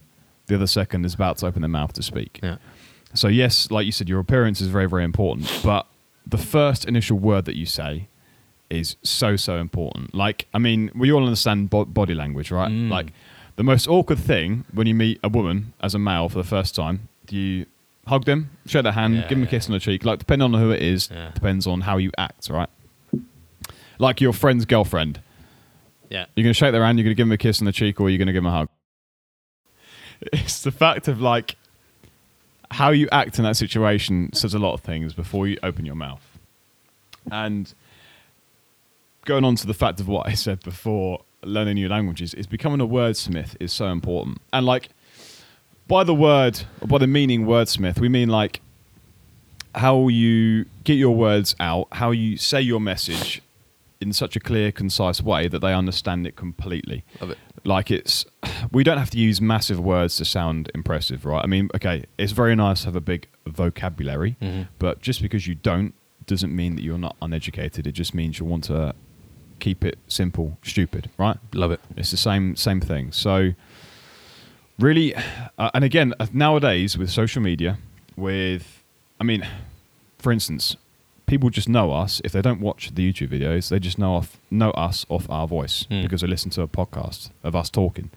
The 0.49 0.55
other 0.57 0.67
second 0.69 1.05
is 1.07 1.15
about 1.15 1.39
to 1.39 1.47
open 1.47 1.63
their 1.63 1.69
mouth 1.69 1.93
to 1.95 2.03
speak. 2.03 2.39
Yeah, 2.43 2.57
So 3.15 3.27
yes, 3.29 3.71
like 3.71 3.85
you 3.87 3.91
said, 3.93 4.09
your 4.09 4.21
appearance 4.21 4.61
is 4.61 4.69
very, 4.69 4.87
very 4.89 5.03
important. 5.03 5.51
But 5.65 5.87
the 6.27 6.39
first 6.39 6.85
initial 6.85 7.19
word 7.19 7.45
that 7.45 7.57
you 7.57 7.67
say 7.67 8.09
is 8.69 8.97
so, 9.03 9.37
so 9.37 9.59
important. 9.59 10.13
Like, 10.15 10.47
I 10.53 10.59
mean, 10.59 10.91
we 10.95 11.13
all 11.13 11.23
understand 11.25 11.71
bo- 11.71 11.85
body 11.85 12.15
language, 12.15 12.51
right? 12.51 12.71
Mm. 12.71 12.91
Like, 12.91 13.13
the 13.55 13.63
most 13.63 13.87
awkward 13.89 14.19
thing 14.19 14.65
when 14.73 14.87
you 14.87 14.95
meet 14.95 15.21
a 15.23 15.29
woman 15.29 15.73
as 15.81 15.95
a 15.95 15.99
male 15.99 16.29
for 16.29 16.39
the 16.39 16.45
first 16.45 16.75
time, 16.75 17.09
do 17.27 17.37
you 17.37 17.67
hug 18.09 18.25
them, 18.25 18.51
shake 18.67 18.83
their 18.83 18.93
hand, 18.93 19.15
Yeah, 19.15 19.21
give 19.29 19.39
them 19.39 19.45
a 19.45 19.47
kiss 19.47 19.67
on 19.69 19.73
the 19.73 19.79
cheek? 19.81 20.05
Like, 20.05 20.19
depending 20.19 20.53
on 20.53 20.61
who 20.61 20.71
it 20.73 20.83
is, 20.83 21.09
Yeah. 21.13 21.31
depends 21.33 21.67
on 21.67 21.83
how 21.83 21.97
you 21.97 22.11
act, 22.19 22.49
right? 22.51 22.69
Like 23.99 24.21
your 24.21 24.33
friend's 24.33 24.65
girlfriend. 24.67 25.21
yeah. 26.11 26.27
You're 26.35 26.45
going 26.45 26.53
to 26.53 26.59
shake 26.59 26.73
their 26.73 26.85
hand, 26.85 26.99
you're 26.99 27.05
going 27.05 27.15
to 27.17 27.17
give 27.17 27.27
them 27.29 27.33
a 27.33 27.39
kiss 27.39 27.61
on 27.61 27.65
the 27.67 27.73
cheek, 27.73 28.01
or 28.01 28.11
you're 28.11 28.19
going 28.19 28.27
to 28.27 28.33
give 28.33 28.43
them 28.43 28.53
a 28.53 28.57
hug. 28.59 28.69
It's 30.33 30.63
the 30.63 30.73
fact 30.73 31.09
of 31.09 31.21
like 31.21 31.57
how 32.71 32.91
you 32.91 33.09
act 33.13 33.39
in 33.39 33.45
that 33.45 33.57
situation 33.57 34.33
says 34.33 34.55
a 34.55 34.59
lot 34.59 34.75
of 34.75 34.81
things 34.81 35.15
before 35.15 35.47
you 35.47 35.59
open 35.63 35.87
your 35.87 35.95
mouth. 35.95 36.23
And 37.31 37.73
going 39.25 39.45
on 39.45 39.57
to 39.57 39.67
the 39.67 39.75
fact 39.75 40.01
of 40.01 40.09
what 40.09 40.27
I 40.27 40.35
said 40.35 40.61
before, 40.63 41.23
learning 41.43 41.75
new 41.75 41.89
languages 41.89 42.35
is 42.35 42.47
becoming 42.47 42.81
a 42.81 42.87
wordsmith 42.87 43.57
is 43.61 43.73
so 43.73 43.87
important. 43.87 44.41
And 44.53 44.67
like 44.67 44.89
by 45.89 46.05
the 46.05 46.15
word 46.15 46.63
or 46.81 46.89
by 46.89 46.99
the 46.99 47.07
meaning 47.07 47.47
wordsmith, 47.47 47.99
we 48.01 48.09
mean 48.09 48.29
like 48.29 48.61
how 49.75 50.09
you 50.09 50.67
get 50.85 50.95
your 50.95 51.15
words 51.15 51.55
out, 51.61 51.89
how 51.93 52.11
you 52.11 52.37
say 52.37 52.61
your 52.61 52.81
message 52.81 53.43
in 54.01 54.13
such 54.13 54.37
a 54.37 54.41
clear, 54.41 54.71
concise 54.73 55.23
way 55.23 55.49
that 55.49 55.61
they 55.61 55.73
understand 55.73 56.27
it 56.27 56.37
completely. 56.37 57.05
Love 57.21 57.31
it. 57.31 57.39
Like 57.65 57.91
it's, 57.91 58.25
we 58.71 58.85
don't 58.85 58.99
have 58.99 59.11
to 59.11 59.19
use 59.19 59.41
massive 59.41 59.81
words 59.81 60.17
to 60.17 60.25
sound 60.25 60.71
impressive, 60.75 61.25
right? 61.25 61.43
I 61.43 61.47
mean, 61.47 61.71
okay, 61.75 62.05
it's 62.19 62.33
very 62.33 62.55
nice 62.55 62.81
to 62.81 62.87
have 62.87 62.97
a 62.97 63.01
big 63.01 63.27
vocabulary, 63.47 64.37
Mhm. 64.43 64.69
but 64.79 65.01
just 65.01 65.23
because 65.23 65.47
you 65.47 65.55
don't 65.55 65.95
doesn't 66.27 66.55
mean 66.55 66.75
that 66.75 66.83
you're 66.83 66.99
not 66.99 67.17
uneducated. 67.23 67.87
It 67.87 67.93
just 67.93 68.13
means 68.13 68.39
you 68.41 68.45
want 68.45 68.65
to 68.65 68.95
keep 69.61 69.85
it 69.85 69.97
simple, 70.09 70.59
stupid, 70.63 71.09
right? 71.19 71.39
Love 71.55 71.71
it. 71.71 71.81
It's 71.97 72.11
the 72.11 72.17
same 72.17 72.57
same 72.57 72.81
thing. 72.81 73.13
So 73.13 73.53
really, 74.79 75.15
uh, 75.59 75.71
and 75.75 75.85
again, 75.85 76.15
uh, 76.21 76.27
nowadays 76.33 76.99
with 76.99 77.11
social 77.11 77.43
media, 77.43 77.79
with 78.17 78.83
I 79.21 79.25
mean, 79.25 79.47
for 80.19 80.33
instance, 80.33 80.77
people 81.27 81.51
just 81.51 81.69
know 81.69 81.93
us 81.93 82.21
if 82.25 82.33
they 82.33 82.41
don't 82.43 82.61
watch 82.61 82.95
the 82.95 83.13
YouTube 83.13 83.29
videos. 83.29 83.69
They 83.69 83.79
just 83.79 83.99
know 83.99 84.15
off 84.15 84.39
know 84.51 84.71
us 84.73 85.05
off 85.09 85.29
our 85.31 85.47
voice 85.47 85.85
Hmm. 85.91 86.03
because 86.03 86.21
they 86.23 86.27
listen 86.29 86.51
to 86.53 86.63
a 86.63 86.69
podcast 86.69 87.31
of 87.43 87.55
us 87.57 87.69
talking. 87.71 88.11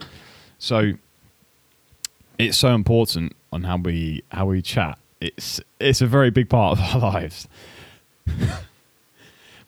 So 0.58 0.94
it's 2.38 2.58
so 2.58 2.74
important 2.76 3.34
on 3.52 3.64
how 3.64 3.78
we 3.78 4.24
how 4.32 4.46
we 4.48 4.62
chat. 4.62 4.98
It's 5.22 5.60
it's 5.80 6.02
a 6.02 6.08
very 6.08 6.30
big 6.30 6.50
part 6.50 6.78
of 6.80 6.86
our 7.04 7.12
lives. 7.14 7.48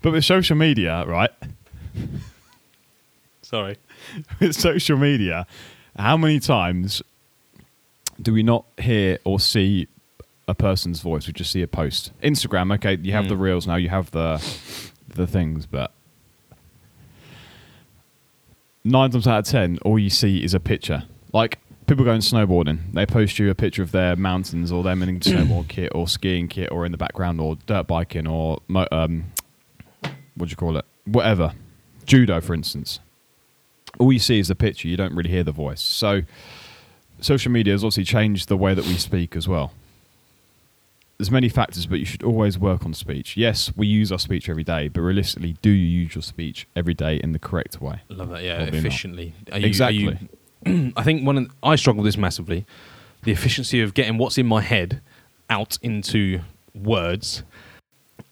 but 0.01 0.11
with 0.13 0.25
social 0.25 0.55
media, 0.55 1.03
right? 1.05 1.31
Sorry. 3.41 3.77
with 4.39 4.55
social 4.55 4.97
media, 4.97 5.45
how 5.97 6.17
many 6.17 6.39
times 6.39 7.01
do 8.21 8.33
we 8.33 8.43
not 8.43 8.65
hear 8.79 9.17
or 9.23 9.39
see 9.39 9.87
a 10.51 10.55
person's 10.55 11.01
voice? 11.01 11.25
We 11.27 11.33
just 11.33 11.51
see 11.51 11.61
a 11.61 11.67
post. 11.67 12.11
Instagram, 12.21 12.73
okay, 12.75 12.97
you 13.01 13.13
have 13.13 13.25
Mm. 13.25 13.29
the 13.29 13.37
reels 13.37 13.65
now, 13.65 13.75
you 13.77 13.89
have 13.89 14.11
the 14.11 14.37
the 15.15 15.25
things, 15.27 15.65
but 15.65 15.91
nine 18.83 19.09
times 19.11 19.27
out 19.27 19.39
of 19.39 19.45
ten, 19.45 19.77
all 19.83 19.97
you 19.99 20.09
see 20.09 20.43
is 20.43 20.53
a 20.53 20.59
picture. 20.59 21.03
Like 21.33 21.59
people 21.87 22.05
going 22.05 22.21
snowboarding, 22.21 22.93
they 22.93 23.05
post 23.05 23.39
you 23.39 23.49
a 23.49 23.55
picture 23.55 23.83
of 23.83 23.91
their 23.91 24.15
mountains 24.15 24.71
or 24.71 24.83
them 24.83 25.01
in 25.03 25.19
snowboard 25.19 25.67
kit 25.67 25.91
or 25.93 26.07
skiing 26.07 26.47
kit 26.47 26.71
or 26.71 26.85
in 26.85 26.91
the 26.91 26.97
background 26.97 27.41
or 27.41 27.57
dirt 27.65 27.87
biking 27.87 28.27
or 28.27 28.59
mo- 28.67 28.87
um, 28.91 29.25
what 30.35 30.47
do 30.47 30.51
you 30.51 30.55
call 30.55 30.77
it? 30.77 30.85
Whatever. 31.05 31.53
Judo, 32.05 32.41
for 32.41 32.53
instance 32.53 32.99
all 33.99 34.11
you 34.13 34.19
see 34.19 34.39
is 34.39 34.47
the 34.47 34.55
picture. 34.55 34.87
You 34.87 34.95
don't 34.95 35.13
really 35.13 35.29
hear 35.29 35.43
the 35.43 35.51
voice. 35.51 35.81
So, 35.81 36.21
social 37.19 37.51
media 37.51 37.73
has 37.73 37.83
obviously 37.83 38.05
changed 38.05 38.47
the 38.47 38.55
way 38.55 38.73
that 38.73 38.85
we 38.85 38.93
speak 38.93 39.35
as 39.35 39.49
well. 39.49 39.73
There's 41.21 41.29
many 41.29 41.49
factors, 41.49 41.85
but 41.85 41.99
you 41.99 42.05
should 42.05 42.23
always 42.23 42.57
work 42.57 42.83
on 42.83 42.95
speech. 42.95 43.37
Yes, 43.37 43.71
we 43.77 43.85
use 43.85 44.11
our 44.11 44.17
speech 44.17 44.49
every 44.49 44.63
day, 44.63 44.87
but 44.87 45.01
realistically, 45.01 45.55
do 45.61 45.69
you 45.69 45.85
use 45.85 46.15
your 46.15 46.23
speech 46.23 46.65
every 46.75 46.95
day 46.95 47.17
in 47.17 47.31
the 47.31 47.37
correct 47.37 47.79
way? 47.79 48.01
Love 48.09 48.29
that. 48.29 48.41
Yeah, 48.41 48.55
Probably 48.63 48.79
efficiently. 48.79 49.33
Are 49.51 49.59
you- 49.59 49.65
are 49.65 49.67
Exactly. 49.67 50.29
you- 50.65 50.93
I 50.97 51.03
think 51.03 51.23
one. 51.23 51.37
Of, 51.37 51.51
I 51.61 51.75
struggle 51.75 52.01
with 52.01 52.07
this 52.11 52.17
massively. 52.17 52.65
The 53.21 53.31
efficiency 53.31 53.81
of 53.81 53.93
getting 53.93 54.17
what's 54.17 54.39
in 54.39 54.47
my 54.47 54.61
head 54.61 54.99
out 55.47 55.77
into 55.83 56.39
words. 56.73 57.43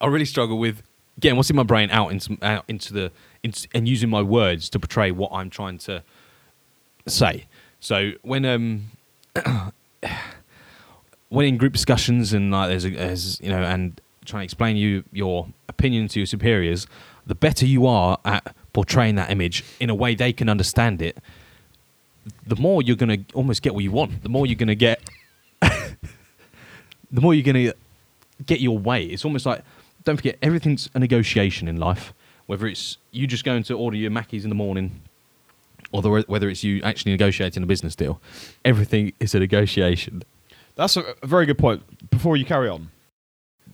I 0.01 0.08
really 0.08 0.25
struggle 0.25 0.58
with 0.58 0.81
getting 1.19 1.38
what's 1.38 1.51
in 1.51 1.55
my 1.58 1.62
brain 1.62 1.91
out 1.91 2.12
into 2.12 2.39
out 2.41 2.65
into 2.67 2.91
the 2.91 3.12
into, 3.43 3.67
and 3.75 3.88
using 3.88 4.10
my 4.10 4.24
words 4.24 4.67
to 4.72 4.79
portray 4.79 5.12
what 5.12 5.29
I'm 5.31 5.51
trying 5.51 5.77
to 5.79 6.01
say. 7.05 7.46
So 7.79 8.13
when 8.24 8.46
um 8.46 8.86
when 11.30 11.46
in 11.46 11.58
group 11.58 11.74
discussions 11.74 12.34
and 12.34 12.52
like 12.52 12.70
there's, 12.70 12.86
a, 12.86 12.90
there's 12.90 13.40
you 13.42 13.50
know 13.50 13.62
and 13.64 14.00
trying 14.26 14.42
to 14.42 14.46
explain 14.46 14.76
you 14.78 15.04
your 15.12 15.48
opinion 15.68 16.08
to 16.10 16.20
your 16.20 16.28
superiors, 16.28 16.88
the 17.26 17.36
better 17.36 17.66
you 17.66 17.86
are 17.88 18.20
at 18.26 18.56
portraying 18.74 19.16
that 19.16 19.32
image 19.32 19.64
in 19.80 19.90
a 19.90 19.96
way 19.96 20.16
they 20.16 20.34
can 20.34 20.50
understand 20.50 21.02
it, 21.02 21.18
the 22.46 22.56
more 22.56 22.82
you're 22.82 22.96
going 22.96 23.26
to 23.26 23.34
almost 23.34 23.62
get 23.62 23.74
what 23.74 23.84
you 23.84 23.92
want. 23.92 24.24
The 24.24 24.30
more 24.30 24.46
you're 24.46 24.56
going 24.56 24.68
to 24.68 24.76
get, 24.76 25.02
the 25.62 27.22
more 27.22 27.34
you're 27.34 27.54
to 27.54 27.74
get 28.46 28.60
your 28.60 28.78
way. 28.78 29.04
It's 29.06 29.26
almost 29.26 29.46
like 29.46 29.64
don't 30.04 30.16
forget 30.16 30.38
everything's 30.42 30.90
a 30.94 31.00
negotiation 31.00 31.68
in 31.68 31.78
life. 31.78 32.14
Whether 32.46 32.68
it's 32.68 32.98
you 33.12 33.28
just 33.28 33.44
going 33.44 33.64
to 33.64 33.74
order 33.76 33.96
your 33.98 34.12
Mackies 34.12 34.44
in 34.44 34.50
the 34.50 34.56
morning, 34.56 35.02
or 35.92 36.02
the, 36.02 36.24
whether 36.28 36.50
it's 36.50 36.64
you 36.64 36.82
actually 36.84 37.12
negotiating 37.12 37.62
a 37.62 37.68
business 37.68 37.96
deal, 37.96 38.20
everything 38.66 39.14
is 39.20 39.36
a 39.36 39.40
negotiation. 39.40 40.24
That's 40.80 40.96
a, 40.98 41.14
a 41.22 41.28
very 41.28 41.46
good 41.46 41.58
point. 41.58 41.84
Before 42.10 42.38
you 42.38 42.46
carry 42.46 42.70
on, 42.70 42.90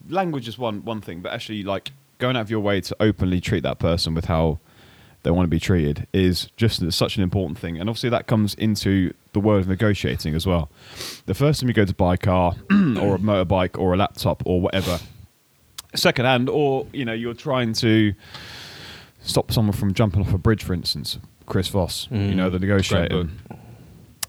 language 0.08 0.48
is 0.48 0.58
one 0.58 0.84
one 0.84 1.00
thing, 1.00 1.20
but 1.20 1.32
actually, 1.32 1.62
like 1.62 1.92
going 2.18 2.36
out 2.36 2.40
of 2.42 2.50
your 2.50 2.60
way 2.60 2.80
to 2.80 2.96
openly 3.00 3.40
treat 3.40 3.62
that 3.62 3.78
person 3.78 4.14
with 4.14 4.24
how 4.24 4.58
they 5.22 5.30
want 5.30 5.44
to 5.46 5.50
be 5.50 5.58
treated 5.60 6.06
is 6.12 6.48
just 6.56 6.90
such 6.92 7.16
an 7.16 7.22
important 7.22 7.58
thing. 7.58 7.78
And 7.78 7.88
obviously, 7.88 8.10
that 8.10 8.26
comes 8.26 8.54
into 8.54 9.12
the 9.32 9.40
world 9.40 9.62
of 9.62 9.68
negotiating 9.68 10.34
as 10.34 10.46
well. 10.46 10.68
The 11.26 11.34
first 11.34 11.60
time 11.60 11.68
you 11.68 11.74
go 11.74 11.84
to 11.84 11.94
buy 11.94 12.14
a 12.14 12.16
car 12.18 12.54
or 12.70 13.14
a 13.14 13.18
motorbike 13.18 13.78
or 13.78 13.94
a 13.94 13.96
laptop 13.96 14.42
or 14.46 14.60
whatever, 14.60 14.98
secondhand, 15.94 16.48
or 16.48 16.86
you 16.92 17.04
know, 17.04 17.12
you're 17.12 17.34
trying 17.34 17.72
to 17.74 18.14
stop 19.22 19.52
someone 19.52 19.76
from 19.76 19.94
jumping 19.94 20.20
off 20.22 20.32
a 20.32 20.38
bridge, 20.38 20.62
for 20.64 20.74
instance. 20.74 21.18
Chris 21.46 21.68
Voss, 21.68 22.08
you 22.10 22.16
Mm, 22.18 22.34
know, 22.36 22.50
the 22.50 22.58
negotiator 22.58 23.24
book. 23.24 23.58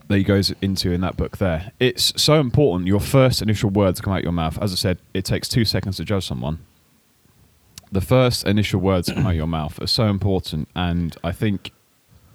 That 0.08 0.18
he 0.18 0.24
goes 0.24 0.54
into 0.62 0.92
in 0.92 1.02
that 1.02 1.18
book 1.18 1.38
there. 1.38 1.72
It's 1.80 2.14
so 2.22 2.40
important. 2.40 2.88
Your 2.88 3.00
first 3.00 3.42
initial 3.42 3.70
words 3.70 4.02
come 4.02 4.14
out 4.14 4.24
your 4.24 4.32
mouth. 4.32 4.58
As 4.62 4.72
I 4.72 4.76
said, 4.76 5.00
it 5.14 5.26
takes 5.26 5.48
two 5.50 5.66
seconds 5.66 5.98
to 5.98 6.06
judge 6.06 6.26
someone. 6.26 6.60
The 7.92 8.02
first 8.02 8.46
initial 8.46 8.82
words 8.82 9.10
come 9.12 9.26
out 9.26 9.36
your 9.36 9.48
mouth 9.48 9.82
are 9.82 9.88
so 9.88 10.08
important, 10.08 10.68
and 10.76 11.16
I 11.24 11.32
think 11.32 11.72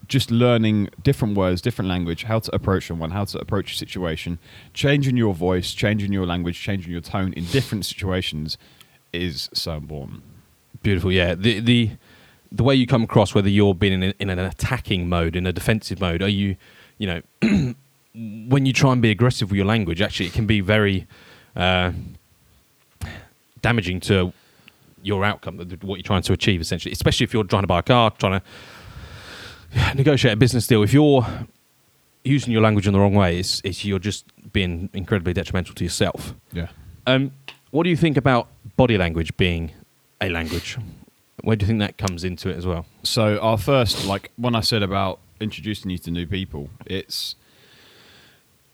just 0.09 0.31
learning 0.31 0.91
different 1.03 1.37
words, 1.37 1.61
different 1.61 1.89
language, 1.89 2.25
how 2.25 2.39
to 2.39 2.55
approach 2.55 2.89
someone, 2.89 3.11
how 3.11 3.25
to 3.25 3.39
approach 3.39 3.73
a 3.73 3.77
situation, 3.77 4.39
changing 4.75 5.17
your 5.17 5.35
voice, 5.35 5.73
changing 5.73 6.13
your 6.13 6.27
language, 6.27 6.61
changing 6.61 6.91
your 6.93 7.01
tone 7.01 7.33
in 7.35 7.45
different 7.47 7.87
situations 7.87 8.59
is 9.13 9.49
so 9.53 9.75
important. 9.75 10.23
Beautiful, 10.83 11.13
yeah. 11.13 11.35
The 11.35 11.61
the 11.61 11.91
the 12.51 12.63
way 12.63 12.75
you 12.75 12.87
come 12.87 13.03
across, 13.03 13.35
whether 13.35 13.49
you're 13.49 13.75
being 13.75 14.03
in, 14.03 14.15
in 14.19 14.31
an 14.31 14.39
attacking 14.39 15.09
mode, 15.09 15.37
in 15.37 15.47
a 15.47 15.53
defensive 15.53 16.01
mode, 16.01 16.23
are 16.23 16.29
you, 16.29 16.57
you 16.99 17.07
know, 17.07 17.23
when 18.49 18.67
you 18.67 18.73
try 18.73 18.93
and 18.93 19.03
be 19.03 19.11
aggressive 19.11 19.51
with 19.51 19.57
your 19.57 19.67
language, 19.67 20.01
actually, 20.01 20.27
it 20.27 20.33
can 20.33 20.47
be 20.47 20.61
very 20.61 21.07
uh, 21.57 21.93
damaging 23.61 24.01
to 24.01 24.33
your 25.03 25.25
outcome, 25.25 25.59
what 25.83 25.97
you're 25.97 26.03
trying 26.03 26.23
to 26.23 26.33
achieve, 26.33 26.61
essentially. 26.61 26.93
Especially 26.93 27.25
if 27.25 27.33
you're 27.33 27.45
trying 27.45 27.63
to 27.63 27.67
buy 27.67 27.81
a 27.81 27.83
car, 27.83 28.11
trying 28.13 28.41
to 28.41 29.95
negotiate 29.95 30.35
a 30.35 30.37
business 30.37 30.67
deal. 30.67 30.83
If 30.83 30.93
you're 30.93 31.27
using 32.25 32.53
your 32.53 32.63
language 32.63 32.87
in 32.87 32.93
the 32.93 33.01
wrong 33.01 33.15
way, 33.15 33.39
it's, 33.39 33.61
it's 33.65 33.85
you're 33.85 33.99
just 33.99 34.25
being 34.53 34.89
incredibly 34.93 35.33
detrimental 35.33 35.75
to 35.75 35.85
yourself. 35.85 36.35
Yeah. 36.53 36.69
Um, 37.07 37.33
what 37.71 37.85
do 37.85 37.91
you 37.91 37.97
think 37.97 38.17
about 38.17 38.49
body 38.77 38.97
language 38.97 39.37
being 39.37 39.73
a 40.21 40.29
language? 40.29 40.79
Where 41.43 41.57
do 41.57 41.65
you 41.65 41.69
think 41.69 41.81
that 41.81 41.99
comes 41.99 42.23
into 42.23 42.49
it 42.49 42.57
as 42.57 42.67
well? 42.67 42.87
So 43.03 43.39
our 43.39 43.59
first, 43.59 44.07
like 44.07 44.31
when 44.37 44.55
I 44.55 44.61
said 44.61 44.83
about 44.83 45.19
introducing 45.43 45.91
you 45.91 45.99
to 45.99 46.11
new 46.11 46.27
people, 46.27 46.71
it's 46.87 47.37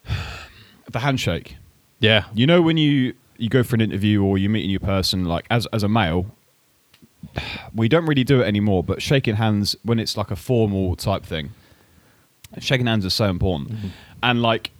the 0.90 1.00
handshake. 1.00 1.56
Yeah, 2.00 2.24
You 2.32 2.46
know 2.46 2.62
when 2.62 2.76
you 2.76 3.14
you 3.36 3.48
go 3.48 3.62
for 3.62 3.74
an 3.76 3.80
interview 3.80 4.22
or 4.22 4.38
you 4.38 4.48
meet 4.48 4.64
a 4.64 4.68
new 4.68 4.78
person, 4.78 5.24
like 5.24 5.46
as 5.50 5.66
as 5.66 5.82
a 5.82 5.88
male, 5.88 6.26
we 7.74 7.88
don't 7.88 8.06
really 8.06 8.24
do 8.24 8.40
it 8.40 8.46
anymore. 8.46 8.84
But 8.84 9.02
shaking 9.02 9.36
hands 9.36 9.76
when 9.82 9.98
it's 9.98 10.16
like 10.16 10.30
a 10.30 10.36
formal 10.36 10.96
type 10.96 11.24
thing, 11.24 11.50
shaking 12.58 12.86
hands 12.86 13.04
is 13.04 13.14
so 13.14 13.26
important. 13.26 13.72
Mm-hmm. 13.72 13.88
And 14.22 14.42
like 14.42 14.70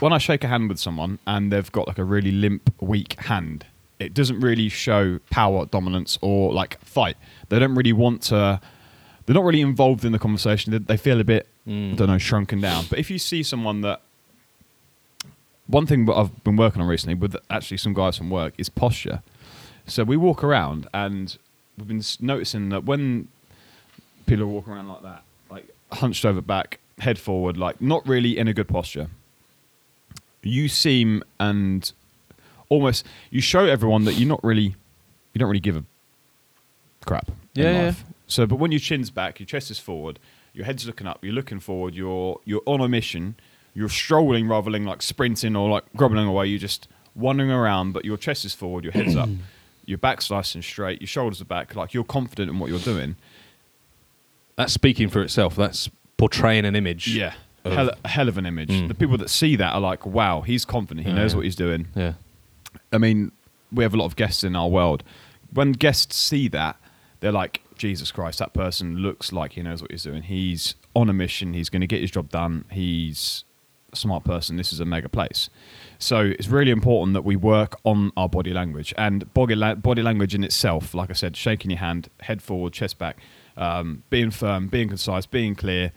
when 0.00 0.12
I 0.12 0.18
shake 0.18 0.44
a 0.44 0.48
hand 0.48 0.68
with 0.68 0.78
someone 0.78 1.18
and 1.26 1.52
they've 1.52 1.70
got 1.72 1.88
like 1.88 1.98
a 1.98 2.04
really 2.04 2.32
limp, 2.32 2.72
weak 2.80 3.18
hand, 3.20 3.64
it 3.98 4.12
doesn't 4.12 4.40
really 4.40 4.68
show 4.68 5.18
power, 5.30 5.66
dominance, 5.66 6.18
or 6.20 6.52
like 6.52 6.80
fight. 6.84 7.16
They 7.48 7.58
don't 7.58 7.74
really 7.74 7.92
want 7.92 8.22
to. 8.24 8.60
They're 9.26 9.34
not 9.34 9.44
really 9.44 9.60
involved 9.60 10.04
in 10.04 10.12
the 10.12 10.18
conversation. 10.18 10.72
They, 10.72 10.78
they 10.78 10.96
feel 10.96 11.20
a 11.20 11.24
bit, 11.24 11.48
hmm. 11.64 11.92
I 11.92 11.96
don't 11.96 12.08
know, 12.08 12.18
shrunken 12.18 12.60
down. 12.60 12.86
But 12.88 12.98
if 12.98 13.10
you 13.10 13.18
see 13.18 13.42
someone 13.42 13.80
that 13.82 14.00
one 15.66 15.86
thing 15.86 16.04
that 16.06 16.14
I've 16.14 16.44
been 16.44 16.56
working 16.56 16.80
on 16.80 16.88
recently 16.88 17.14
with 17.14 17.36
actually 17.50 17.78
some 17.78 17.92
guys 17.92 18.16
from 18.16 18.30
work 18.30 18.54
is 18.56 18.68
posture. 18.68 19.22
So 19.86 20.04
we 20.04 20.16
walk 20.16 20.44
around 20.44 20.88
and 20.94 21.36
we've 21.76 21.88
been 21.88 22.02
noticing 22.20 22.68
that 22.70 22.84
when 22.84 23.28
people 24.26 24.44
are 24.44 24.48
walking 24.48 24.72
around 24.72 24.88
like 24.88 25.02
that, 25.02 25.22
like 25.50 25.68
hunched 25.92 26.24
over 26.24 26.40
back, 26.40 26.78
head 26.98 27.18
forward, 27.18 27.56
like 27.56 27.80
not 27.80 28.06
really 28.06 28.38
in 28.38 28.48
a 28.48 28.54
good 28.54 28.68
posture, 28.68 29.08
you 30.42 30.68
seem 30.68 31.22
and 31.40 31.92
almost 32.68 33.04
you 33.30 33.40
show 33.40 33.64
everyone 33.64 34.04
that 34.04 34.14
you're 34.14 34.28
not 34.28 34.42
really 34.42 34.74
you 35.32 35.38
don't 35.38 35.48
really 35.48 35.60
give 35.60 35.76
a 35.76 35.84
crap 37.04 37.30
Yeah, 37.54 37.70
yeah. 37.70 37.92
So, 38.26 38.46
but 38.46 38.56
when 38.56 38.72
your 38.72 38.80
chin's 38.80 39.10
back, 39.10 39.38
your 39.38 39.46
chest 39.46 39.70
is 39.70 39.78
forward, 39.78 40.18
your 40.52 40.64
head's 40.64 40.86
looking 40.86 41.06
up, 41.06 41.24
you're 41.24 41.32
looking 41.34 41.60
forward, 41.60 41.94
you're 41.94 42.40
you're 42.44 42.62
on 42.66 42.80
a 42.80 42.88
mission, 42.88 43.36
you're 43.74 43.88
strolling 43.88 44.48
rather 44.48 44.70
than 44.70 44.84
like 44.84 45.02
sprinting 45.02 45.54
or 45.56 45.68
like 45.70 45.84
groveling 45.96 46.26
away. 46.26 46.46
You're 46.46 46.58
just 46.58 46.88
wandering 47.14 47.50
around, 47.50 47.92
but 47.92 48.04
your 48.04 48.16
chest 48.16 48.44
is 48.44 48.52
forward, 48.54 48.84
your 48.84 48.92
head's 48.92 49.14
up, 49.16 49.28
your 49.86 49.98
back's 49.98 50.30
nice 50.30 50.54
and 50.54 50.64
straight, 50.64 51.00
your 51.00 51.06
shoulders 51.08 51.40
are 51.40 51.44
back, 51.46 51.74
like 51.76 51.94
you're 51.94 52.04
confident 52.04 52.50
in 52.50 52.58
what 52.58 52.68
you're 52.70 52.78
doing. 52.80 53.16
That's 54.56 54.72
speaking 54.72 55.08
for 55.08 55.22
itself. 55.22 55.54
That's 55.56 55.90
portraying 56.16 56.64
an 56.64 56.74
image. 56.76 57.08
Yeah. 57.14 57.34
Of- 57.64 57.72
Hell, 57.72 57.90
a 58.04 58.08
hell 58.08 58.28
of 58.28 58.38
an 58.38 58.46
image. 58.46 58.70
Mm. 58.70 58.88
The 58.88 58.94
people 58.94 59.18
that 59.18 59.28
see 59.28 59.56
that 59.56 59.72
are 59.74 59.80
like, 59.80 60.06
wow, 60.06 60.40
he's 60.42 60.64
confident. 60.64 61.04
He 61.06 61.12
Yeah, 61.12 61.18
knows 61.18 61.32
yeah. 61.32 61.36
what 61.36 61.44
he's 61.44 61.56
doing. 61.56 61.88
Yeah. 61.94 62.12
I 62.92 62.98
mean, 62.98 63.32
we 63.72 63.82
have 63.84 63.92
a 63.92 63.96
lot 63.96 64.06
of 64.06 64.16
guests 64.16 64.44
in 64.44 64.54
our 64.56 64.68
world. 64.68 65.02
When 65.52 65.72
guests 65.72 66.16
see 66.16 66.48
that, 66.48 66.76
they're 67.20 67.32
like, 67.32 67.60
Jesus 67.76 68.10
Christ, 68.12 68.38
that 68.38 68.52
person 68.54 68.96
looks 68.98 69.32
like 69.32 69.52
he 69.52 69.62
knows 69.62 69.82
what 69.82 69.90
he's 69.90 70.02
doing. 70.02 70.22
He's 70.22 70.74
on 70.94 71.08
a 71.08 71.12
mission. 71.12 71.52
He's 71.54 71.68
going 71.68 71.80
to 71.82 71.86
get 71.86 72.00
his 72.00 72.10
job 72.10 72.30
done. 72.30 72.64
He's 72.70 73.44
a 73.92 73.96
smart 73.96 74.24
person. 74.24 74.56
This 74.56 74.72
is 74.72 74.80
a 74.80 74.84
mega 74.84 75.08
place. 75.08 75.48
So 75.98 76.20
it's 76.38 76.48
really 76.48 76.70
important 76.70 77.14
that 77.14 77.22
we 77.24 77.36
work 77.36 77.78
on 77.84 78.12
our 78.16 78.28
body 78.28 78.52
language 78.52 78.92
and 78.98 79.32
body, 79.34 79.54
la- 79.54 79.74
body 79.74 80.02
language 80.02 80.34
in 80.34 80.42
itself. 80.44 80.94
Like 80.94 81.10
I 81.10 81.14
said, 81.14 81.36
shaking 81.36 81.70
your 81.70 81.78
hand, 81.80 82.08
head 82.20 82.42
forward, 82.42 82.72
chest 82.72 82.98
back, 82.98 83.18
um, 83.56 84.02
being 84.10 84.30
firm, 84.30 84.68
being 84.68 84.88
concise, 84.88 85.26
being 85.26 85.54
clear, 85.54 85.92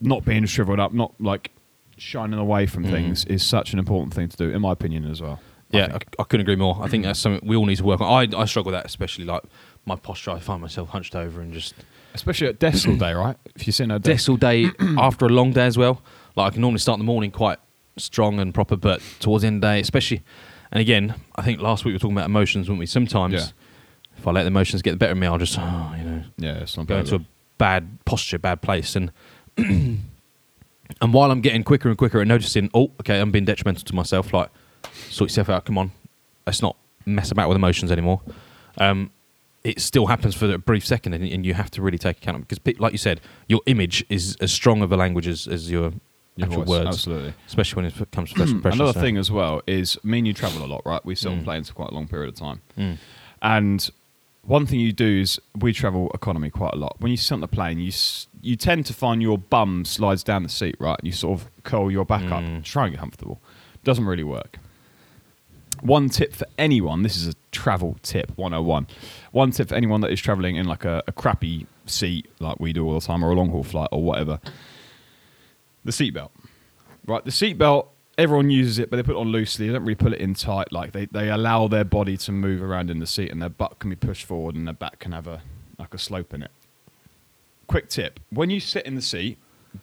not 0.00 0.24
being 0.24 0.44
shriveled 0.46 0.80
up, 0.80 0.92
not 0.92 1.14
like 1.20 1.50
shining 1.96 2.38
away 2.38 2.66
from 2.66 2.84
Mm. 2.84 2.90
things 2.90 3.24
is 3.26 3.42
such 3.44 3.72
an 3.72 3.78
important 3.78 4.12
thing 4.14 4.28
to 4.28 4.36
do, 4.36 4.50
in 4.50 4.60
my 4.60 4.72
opinion, 4.72 5.04
as 5.04 5.20
well. 5.22 5.40
Yeah, 5.70 5.96
I. 6.18 6.22
I 6.22 6.24
couldn't 6.24 6.42
agree 6.42 6.56
more. 6.56 6.78
I 6.82 6.88
think 6.88 7.04
that's 7.04 7.18
something 7.18 7.48
we 7.48 7.56
all 7.56 7.64
need 7.64 7.76
to 7.76 7.84
work 7.84 8.00
on. 8.02 8.34
I, 8.34 8.38
I 8.42 8.44
struggle 8.44 8.72
with 8.72 8.78
that, 8.78 8.84
especially 8.84 9.24
like 9.24 9.42
my 9.86 9.96
posture. 9.96 10.30
I 10.32 10.38
find 10.38 10.60
myself 10.60 10.90
hunched 10.90 11.14
over 11.16 11.40
and 11.40 11.52
just 11.52 11.74
Especially 12.14 12.46
at 12.46 12.58
desk 12.58 12.86
all 12.86 12.96
day, 12.96 13.12
right? 13.14 13.36
If 13.54 13.66
you're 13.66 13.72
sitting 13.72 13.90
at 13.90 14.02
desk. 14.02 14.28
all 14.28 14.36
day 14.36 14.66
after 14.98 15.24
a 15.26 15.30
long 15.30 15.52
day 15.52 15.64
as 15.66 15.78
well. 15.78 16.02
Like 16.36 16.48
I 16.48 16.50
can 16.54 16.60
normally 16.60 16.78
start 16.80 16.98
the 16.98 17.04
morning 17.04 17.30
quite 17.30 17.58
strong 17.96 18.38
and 18.38 18.52
proper, 18.54 18.76
but 18.76 19.00
towards 19.20 19.42
the 19.42 19.46
end 19.48 19.56
of 19.56 19.60
the 19.62 19.66
day, 19.74 19.80
especially, 19.80 20.22
and 20.70 20.80
again, 20.80 21.14
I 21.36 21.42
think 21.42 21.60
last 21.60 21.84
week 21.84 21.90
we 21.92 21.94
were 21.94 21.98
talking 21.98 22.16
about 22.16 22.26
emotions, 22.26 22.68
weren't 22.68 22.78
we? 22.80 22.86
Sometimes 22.86 23.32
Yeah. 23.34 23.46
if 24.18 24.26
I 24.26 24.30
let 24.30 24.42
the 24.42 24.48
emotions 24.48 24.82
get 24.82 24.90
the 24.92 24.96
better 24.98 25.12
of 25.12 25.18
me, 25.18 25.26
I'll 25.26 25.38
just, 25.38 25.58
oh, 25.58 25.94
you 25.98 26.04
know, 26.04 26.22
Yeah, 26.36 26.58
it's 26.58 26.76
not 26.76 26.86
go 26.86 26.98
into 26.98 27.16
a 27.16 27.24
bad 27.58 27.98
posture, 28.04 28.38
bad 28.38 28.60
place, 28.62 28.94
and 28.96 29.10
and 31.00 31.12
while 31.12 31.30
I'm 31.30 31.40
getting 31.40 31.64
quicker 31.64 31.88
and 31.88 31.96
quicker 31.98 32.20
at 32.20 32.26
noticing, 32.26 32.70
oh, 32.74 32.90
okay, 33.00 33.20
I'm 33.20 33.30
being 33.30 33.44
detrimental 33.44 33.84
to 33.84 33.94
myself. 33.94 34.32
Like, 34.32 34.50
sort 35.08 35.30
yourself 35.30 35.48
out. 35.48 35.64
Come 35.64 35.78
on, 35.78 35.92
let's 36.46 36.62
not 36.62 36.76
mess 37.06 37.30
about 37.30 37.48
with 37.48 37.56
emotions 37.56 37.90
anymore. 37.90 38.20
Um, 38.78 39.10
it 39.64 39.80
still 39.80 40.06
happens 40.06 40.34
for 40.34 40.52
a 40.52 40.58
brief 40.58 40.84
second, 40.86 41.12
and, 41.14 41.24
and 41.24 41.46
you 41.46 41.54
have 41.54 41.70
to 41.72 41.82
really 41.82 41.98
take 41.98 42.18
account 42.18 42.36
of 42.36 42.42
it 42.42 42.48
because, 42.48 42.58
pe- 42.58 42.74
like 42.78 42.92
you 42.92 42.98
said, 42.98 43.20
your 43.48 43.60
image 43.66 44.04
is 44.08 44.36
as 44.40 44.52
strong 44.52 44.82
of 44.82 44.90
a 44.92 44.96
language 44.96 45.28
as, 45.28 45.46
as 45.46 45.70
your, 45.70 45.92
Your 46.36 46.46
actual 46.48 46.64
voice, 46.64 46.68
words, 46.68 46.86
Absolutely. 46.88 47.34
especially 47.46 47.76
when 47.82 47.92
it 47.92 48.10
comes 48.10 48.30
to 48.32 48.38
first 48.38 48.52
impressions. 48.52 48.80
Another 48.80 48.94
so- 48.98 49.00
thing 49.00 49.16
as 49.18 49.30
well 49.30 49.62
is 49.66 49.96
me 50.02 50.18
and 50.18 50.26
you 50.26 50.32
travel 50.34 50.64
a 50.64 50.66
lot, 50.66 50.82
right? 50.84 51.04
We 51.04 51.14
sit 51.14 51.30
on 51.30 51.40
Mm. 51.40 51.44
planes 51.44 51.68
for 51.68 51.74
quite 51.74 51.90
a 51.90 51.94
long 51.94 52.08
period 52.08 52.30
of 52.30 52.34
time. 52.34 52.60
Mm. 52.76 52.96
And 53.40 53.90
one 54.42 54.66
thing 54.66 54.80
you 54.80 54.92
do 54.92 55.20
is 55.20 55.40
we 55.56 55.72
travel 55.72 56.10
economy 56.14 56.50
quite 56.50 56.74
a 56.74 56.76
lot. 56.76 56.96
When 57.00 57.10
you 57.10 57.16
sit 57.16 57.32
on 57.32 57.40
the 57.40 57.48
plane, 57.48 57.78
you 57.78 57.92
you 58.40 58.56
tend 58.56 58.84
to 58.86 58.92
find 58.92 59.22
your 59.22 59.38
bum 59.38 59.84
slides 59.84 60.24
down 60.24 60.42
the 60.42 60.48
seat, 60.48 60.74
right? 60.80 60.98
And 60.98 61.06
you 61.06 61.12
sort 61.12 61.40
of 61.40 61.50
curl 61.62 61.90
your 61.92 62.04
back 62.04 62.24
up, 62.32 62.42
Mm. 62.42 62.64
try 62.64 62.86
and 62.86 62.92
get 62.94 62.98
comfortable. 63.00 63.40
Doesn't 63.84 64.04
really 64.04 64.24
work. 64.24 64.58
One 65.82 66.08
tip 66.08 66.32
for 66.32 66.46
anyone, 66.56 67.02
this 67.02 67.16
is 67.16 67.26
a 67.26 67.34
travel 67.50 67.96
tip 68.02 68.30
101. 68.36 68.86
One 69.32 69.50
tip 69.50 69.68
for 69.68 69.74
anyone 69.74 70.00
that 70.02 70.12
is 70.12 70.20
traveling 70.20 70.54
in 70.54 70.66
like 70.66 70.84
a, 70.84 71.02
a 71.08 71.12
crappy 71.12 71.66
seat 71.86 72.28
like 72.38 72.60
we 72.60 72.72
do 72.72 72.86
all 72.86 72.94
the 72.94 73.04
time 73.04 73.24
or 73.24 73.32
a 73.32 73.34
long 73.34 73.50
haul 73.50 73.64
flight 73.64 73.88
or 73.90 74.00
whatever. 74.00 74.38
The 75.84 75.90
seatbelt. 75.90 76.30
Right, 77.04 77.24
the 77.24 77.32
seatbelt, 77.32 77.88
everyone 78.16 78.48
uses 78.48 78.78
it, 78.78 78.90
but 78.90 78.96
they 78.96 79.02
put 79.02 79.16
it 79.16 79.18
on 79.18 79.28
loosely. 79.28 79.66
They 79.66 79.72
don't 79.72 79.82
really 79.82 79.96
put 79.96 80.12
it 80.12 80.20
in 80.20 80.34
tight. 80.34 80.70
Like 80.70 80.92
they, 80.92 81.06
they 81.06 81.28
allow 81.28 81.66
their 81.66 81.84
body 81.84 82.16
to 82.18 82.30
move 82.30 82.62
around 82.62 82.88
in 82.88 83.00
the 83.00 83.06
seat, 83.06 83.32
and 83.32 83.42
their 83.42 83.48
butt 83.48 83.80
can 83.80 83.90
be 83.90 83.96
pushed 83.96 84.24
forward, 84.24 84.54
and 84.54 84.68
their 84.68 84.74
back 84.74 85.00
can 85.00 85.10
have 85.10 85.26
a 85.26 85.42
like 85.80 85.94
a 85.94 85.98
slope 85.98 86.32
in 86.32 86.42
it. 86.44 86.52
Quick 87.66 87.88
tip: 87.88 88.20
when 88.30 88.50
you 88.50 88.60
sit 88.60 88.86
in 88.86 88.94
the 88.94 89.02
seat, 89.02 89.36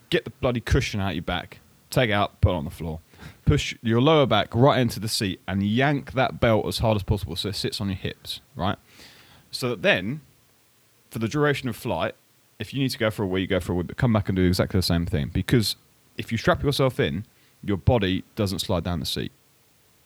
get 0.09 0.23
the 0.23 0.29
bloody 0.29 0.61
cushion 0.61 1.01
out 1.01 1.15
your 1.15 1.23
back, 1.23 1.59
take 1.89 2.09
it 2.09 2.13
out, 2.13 2.39
put 2.39 2.51
it 2.51 2.55
on 2.55 2.63
the 2.63 2.71
floor, 2.71 3.01
push 3.49 3.75
your 3.81 4.01
lower 4.01 4.25
back 4.25 4.53
right 4.53 4.79
into 4.79 4.99
the 4.99 5.07
seat, 5.07 5.41
and 5.47 5.63
yank 5.63 6.13
that 6.13 6.39
belt 6.39 6.67
as 6.67 6.79
hard 6.79 6.95
as 6.95 7.03
possible 7.03 7.35
so 7.35 7.49
it 7.49 7.55
sits 7.55 7.81
on 7.81 7.87
your 7.87 7.97
hips. 7.97 8.41
Right, 8.55 8.77
so 9.51 9.69
that 9.69 9.81
then, 9.81 10.21
for 11.09 11.19
the 11.19 11.27
duration 11.27 11.67
of 11.67 11.75
flight, 11.75 12.15
if 12.59 12.73
you 12.73 12.79
need 12.79 12.89
to 12.89 12.97
go 12.97 13.09
for 13.09 13.23
a 13.23 13.27
wee, 13.27 13.41
you 13.41 13.47
go 13.47 13.59
for 13.59 13.73
a 13.73 13.75
wee, 13.75 13.83
but 13.83 13.97
come 13.97 14.13
back 14.13 14.29
and 14.29 14.35
do 14.35 14.45
exactly 14.45 14.77
the 14.77 14.83
same 14.83 15.05
thing. 15.05 15.29
Because 15.33 15.75
if 16.17 16.31
you 16.31 16.37
strap 16.37 16.61
yourself 16.61 16.99
in, 16.99 17.25
your 17.63 17.77
body 17.77 18.23
doesn't 18.35 18.59
slide 18.59 18.83
down 18.83 18.99
the 18.99 19.05
seat. 19.05 19.31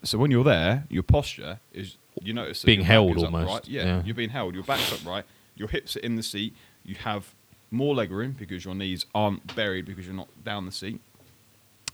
So 0.03 0.17
when 0.17 0.31
you're 0.31 0.43
there, 0.43 0.85
your 0.89 1.03
posture 1.03 1.59
is 1.71 1.97
you 2.21 2.33
notice 2.33 2.63
Being 2.63 2.81
held 2.81 3.17
almost, 3.17 3.47
upright. 3.47 3.67
Yeah, 3.67 3.83
yeah. 3.83 4.01
you're 4.05 4.15
being 4.15 4.29
held. 4.29 4.53
Your 4.53 4.63
back's 4.63 4.91
upright. 4.93 5.25
Your 5.55 5.67
hips 5.67 5.95
are 5.95 5.99
in 5.99 6.15
the 6.15 6.23
seat. 6.23 6.55
You 6.83 6.95
have 6.95 7.33
more 7.71 7.95
leg 7.95 8.11
room 8.11 8.35
because 8.37 8.65
your 8.65 8.75
knees 8.75 9.05
aren't 9.15 9.55
buried 9.55 9.85
because 9.85 10.05
you're 10.05 10.15
not 10.15 10.29
down 10.43 10.65
the 10.65 10.71
seat. 10.71 11.01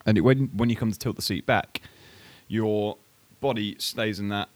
And 0.05 0.17
it, 0.17 0.21
when 0.21 0.47
when 0.55 0.69
you 0.69 0.75
come 0.75 0.91
to 0.91 0.97
tilt 0.99 1.15
the 1.15 1.21
seat 1.21 1.45
back, 1.45 1.81
your 2.47 2.97
body 3.41 3.75
stays 3.79 4.19
in 4.19 4.29
that 4.29 4.49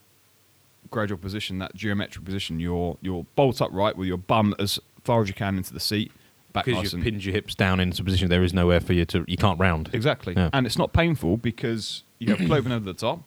gradual 0.90 1.18
position, 1.18 1.58
that 1.58 1.74
geometric 1.74 2.24
position. 2.24 2.60
You're 2.60 2.96
you're 3.02 3.24
bolt 3.36 3.60
upright 3.60 3.96
with 3.96 4.08
your 4.08 4.18
bum 4.18 4.54
as 4.58 4.78
far 5.02 5.22
as 5.22 5.28
you 5.28 5.34
can 5.34 5.56
into 5.56 5.72
the 5.72 5.80
seat, 5.80 6.12
back 6.52 6.64
because 6.64 6.82
nice 6.82 6.92
you've 6.92 7.02
pinned 7.02 7.24
your 7.24 7.34
hips 7.34 7.54
down 7.54 7.80
into 7.80 8.02
a 8.02 8.04
position 8.04 8.28
there 8.28 8.42
is 8.42 8.54
nowhere 8.54 8.80
for 8.80 8.92
you 8.92 9.04
to 9.06 9.24
you 9.26 9.36
can't 9.36 9.58
round 9.58 9.90
exactly. 9.92 10.34
Yeah. 10.34 10.50
And 10.52 10.66
it's 10.66 10.78
not 10.78 10.92
painful 10.92 11.36
because 11.36 12.02
you 12.18 12.34
have 12.34 12.46
clothing 12.46 12.72
over 12.72 12.84
the 12.84 12.94
top, 12.94 13.20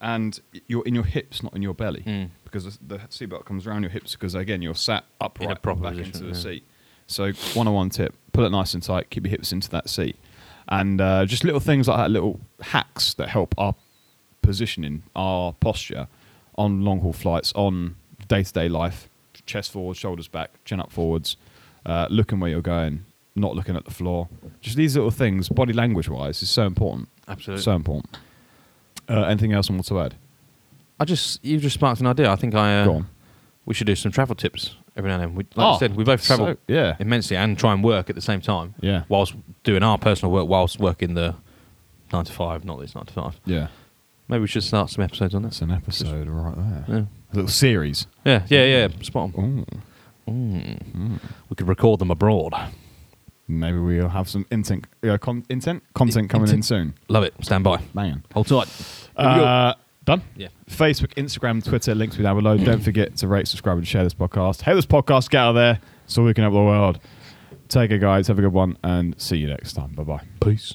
and 0.00 0.38
you're 0.68 0.84
in 0.84 0.94
your 0.94 1.04
hips, 1.04 1.42
not 1.42 1.54
in 1.54 1.62
your 1.62 1.74
belly, 1.74 2.02
Mm. 2.06 2.30
because 2.44 2.78
the, 2.78 2.98
seatbelt 3.10 3.44
comes 3.44 3.66
around 3.66 3.82
your 3.82 3.90
hips 3.90 4.12
because 4.14 4.34
again 4.34 4.62
you're 4.62 4.74
sat 4.74 5.04
upright 5.20 5.60
proper 5.62 5.80
back 5.82 5.92
position, 5.92 6.12
into 6.12 6.24
the 6.24 6.36
yeah. 6.38 6.54
seat. 6.54 6.64
So 7.06 7.32
one 7.54 7.66
on 7.66 7.74
one 7.74 7.90
tip: 7.90 8.14
pull 8.32 8.44
it 8.44 8.50
nice 8.50 8.74
and 8.74 8.82
tight, 8.82 9.10
keep 9.10 9.24
your 9.24 9.30
hips 9.30 9.50
into 9.52 9.70
that 9.70 9.88
seat, 9.88 10.16
and 10.68 11.00
uh, 11.00 11.24
just 11.26 11.44
little 11.44 11.60
things 11.60 11.88
like 11.88 11.96
that, 11.98 12.10
little 12.10 12.40
hacks 12.60 13.14
that 13.14 13.28
help 13.28 13.54
our 13.58 13.74
positioning, 14.42 15.02
our 15.16 15.52
posture 15.54 16.08
on 16.56 16.82
long 16.82 17.00
haul 17.00 17.12
flights, 17.12 17.52
on 17.54 17.96
day 18.28 18.42
to 18.42 18.52
day 18.52 18.68
life. 18.68 19.08
Chest 19.46 19.72
forward, 19.72 19.96
shoulders 19.96 20.28
back, 20.28 20.50
chin 20.66 20.78
up 20.78 20.92
forwards, 20.92 21.36
uh, 21.86 22.06
looking 22.10 22.38
where 22.38 22.50
you're 22.50 22.60
going, 22.60 23.06
not 23.34 23.54
looking 23.54 23.76
at 23.76 23.86
the 23.86 23.90
floor. 23.90 24.28
Just 24.60 24.76
these 24.76 24.94
little 24.94 25.10
things, 25.10 25.48
body 25.48 25.72
language 25.72 26.08
wise, 26.08 26.42
is 26.42 26.50
so 26.50 26.66
important. 26.66 27.08
absolutely 27.26 27.62
So 27.62 27.72
important. 27.72 28.18
Uh, 29.08 29.22
anything 29.22 29.52
else 29.52 29.70
I 29.70 29.72
want 29.72 29.86
to 29.86 30.00
add? 30.00 30.16
I 31.00 31.04
just 31.06 31.42
you've 31.42 31.62
just 31.62 31.74
sparked 31.74 32.00
an 32.00 32.06
idea 32.06 32.30
I 32.30 32.36
think 32.36 32.54
I 32.54 32.80
uh, 32.80 33.02
we 33.64 33.72
should 33.72 33.86
do 33.86 33.94
some 33.94 34.12
travel 34.12 34.34
tips 34.34 34.74
every 34.98 35.08
now 35.08 35.14
and 35.14 35.22
then 35.22 35.34
we, 35.34 35.44
like 35.54 35.66
Oh, 35.66 35.70
I 35.70 35.78
said 35.78 35.96
we 35.96 36.04
both 36.04 36.22
travel 36.26 36.46
so- 36.48 36.56
yeah. 36.66 36.96
immensely 37.00 37.36
and 37.36 37.56
try 37.58 37.72
and 37.72 37.82
work 37.82 38.10
at 38.10 38.16
the 38.16 38.20
same 38.22 38.40
time 38.40 38.74
Yeah. 38.80 39.04
whilst 39.08 39.34
doing 39.62 39.82
our 39.82 39.96
personal 39.96 40.32
work 40.32 40.48
whilst 40.48 40.78
working 40.78 41.14
the 41.14 41.34
9 42.12 42.24
to 42.24 42.32
5 42.32 42.64
not 42.64 42.78
that 42.78 42.84
it's 42.84 42.94
9 42.94 43.04
to 43.06 43.12
5 43.12 43.40
Yeah. 43.46 43.68
maybe 44.28 44.40
we 44.42 44.46
should 44.48 44.64
start 44.64 44.90
some 44.90 45.02
episodes 45.04 45.34
on 45.34 45.42
That's 45.42 45.60
this 45.60 45.62
an 45.62 45.70
episode 45.70 46.28
right 46.28 46.54
there. 46.56 46.84
yeah 46.88 47.04
A 47.32 47.34
little 47.36 47.48
series. 47.48 48.06
yeah 48.24 48.42
yeah, 48.48 48.64
yeah 48.64 48.88
spot 49.02 49.30
on 49.36 49.64
Ooh. 50.28 50.30
Mm. 50.30 51.20
we 51.48 51.56
could 51.56 51.68
record 51.68 52.00
them 52.00 52.10
abroad 52.10 52.52
Maybe 53.50 53.78
we'll 53.78 54.10
have 54.10 54.28
some 54.28 54.44
intent, 54.50 54.84
uh, 55.02 55.16
con- 55.16 55.42
intent? 55.48 55.82
content 55.94 56.28
coming 56.28 56.50
in 56.50 56.62
soon. 56.62 56.92
love 57.08 57.24
it 57.24 57.32
stand 57.40 57.64
by 57.64 57.80
Man. 57.94 58.24
hold 58.34 58.46
tight 58.48 58.68
Uh, 59.16 59.74
done? 60.08 60.22
yeah 60.36 60.48
Facebook, 60.68 61.14
Instagram, 61.14 61.64
Twitter, 61.64 61.94
links 61.94 62.16
we 62.16 62.22
down 62.22 62.36
below. 62.36 62.56
Don't 62.56 62.80
forget 62.80 63.16
to 63.16 63.28
rate, 63.28 63.48
subscribe, 63.48 63.78
and 63.78 63.86
share 63.86 64.04
this 64.04 64.14
podcast. 64.14 64.62
Hey, 64.62 64.74
this 64.74 64.86
podcast, 64.86 65.30
get 65.30 65.38
out 65.38 65.50
of 65.50 65.54
there 65.56 65.80
so 66.06 66.24
we 66.24 66.34
can 66.34 66.42
help 66.42 66.54
the 66.54 66.60
world. 66.60 67.00
Take 67.68 67.90
care, 67.90 67.98
guys. 67.98 68.28
Have 68.28 68.38
a 68.38 68.42
good 68.42 68.52
one, 68.52 68.78
and 68.82 69.20
see 69.20 69.36
you 69.36 69.48
next 69.48 69.74
time. 69.74 69.92
Bye 69.92 70.04
bye. 70.04 70.22
peace 70.40 70.74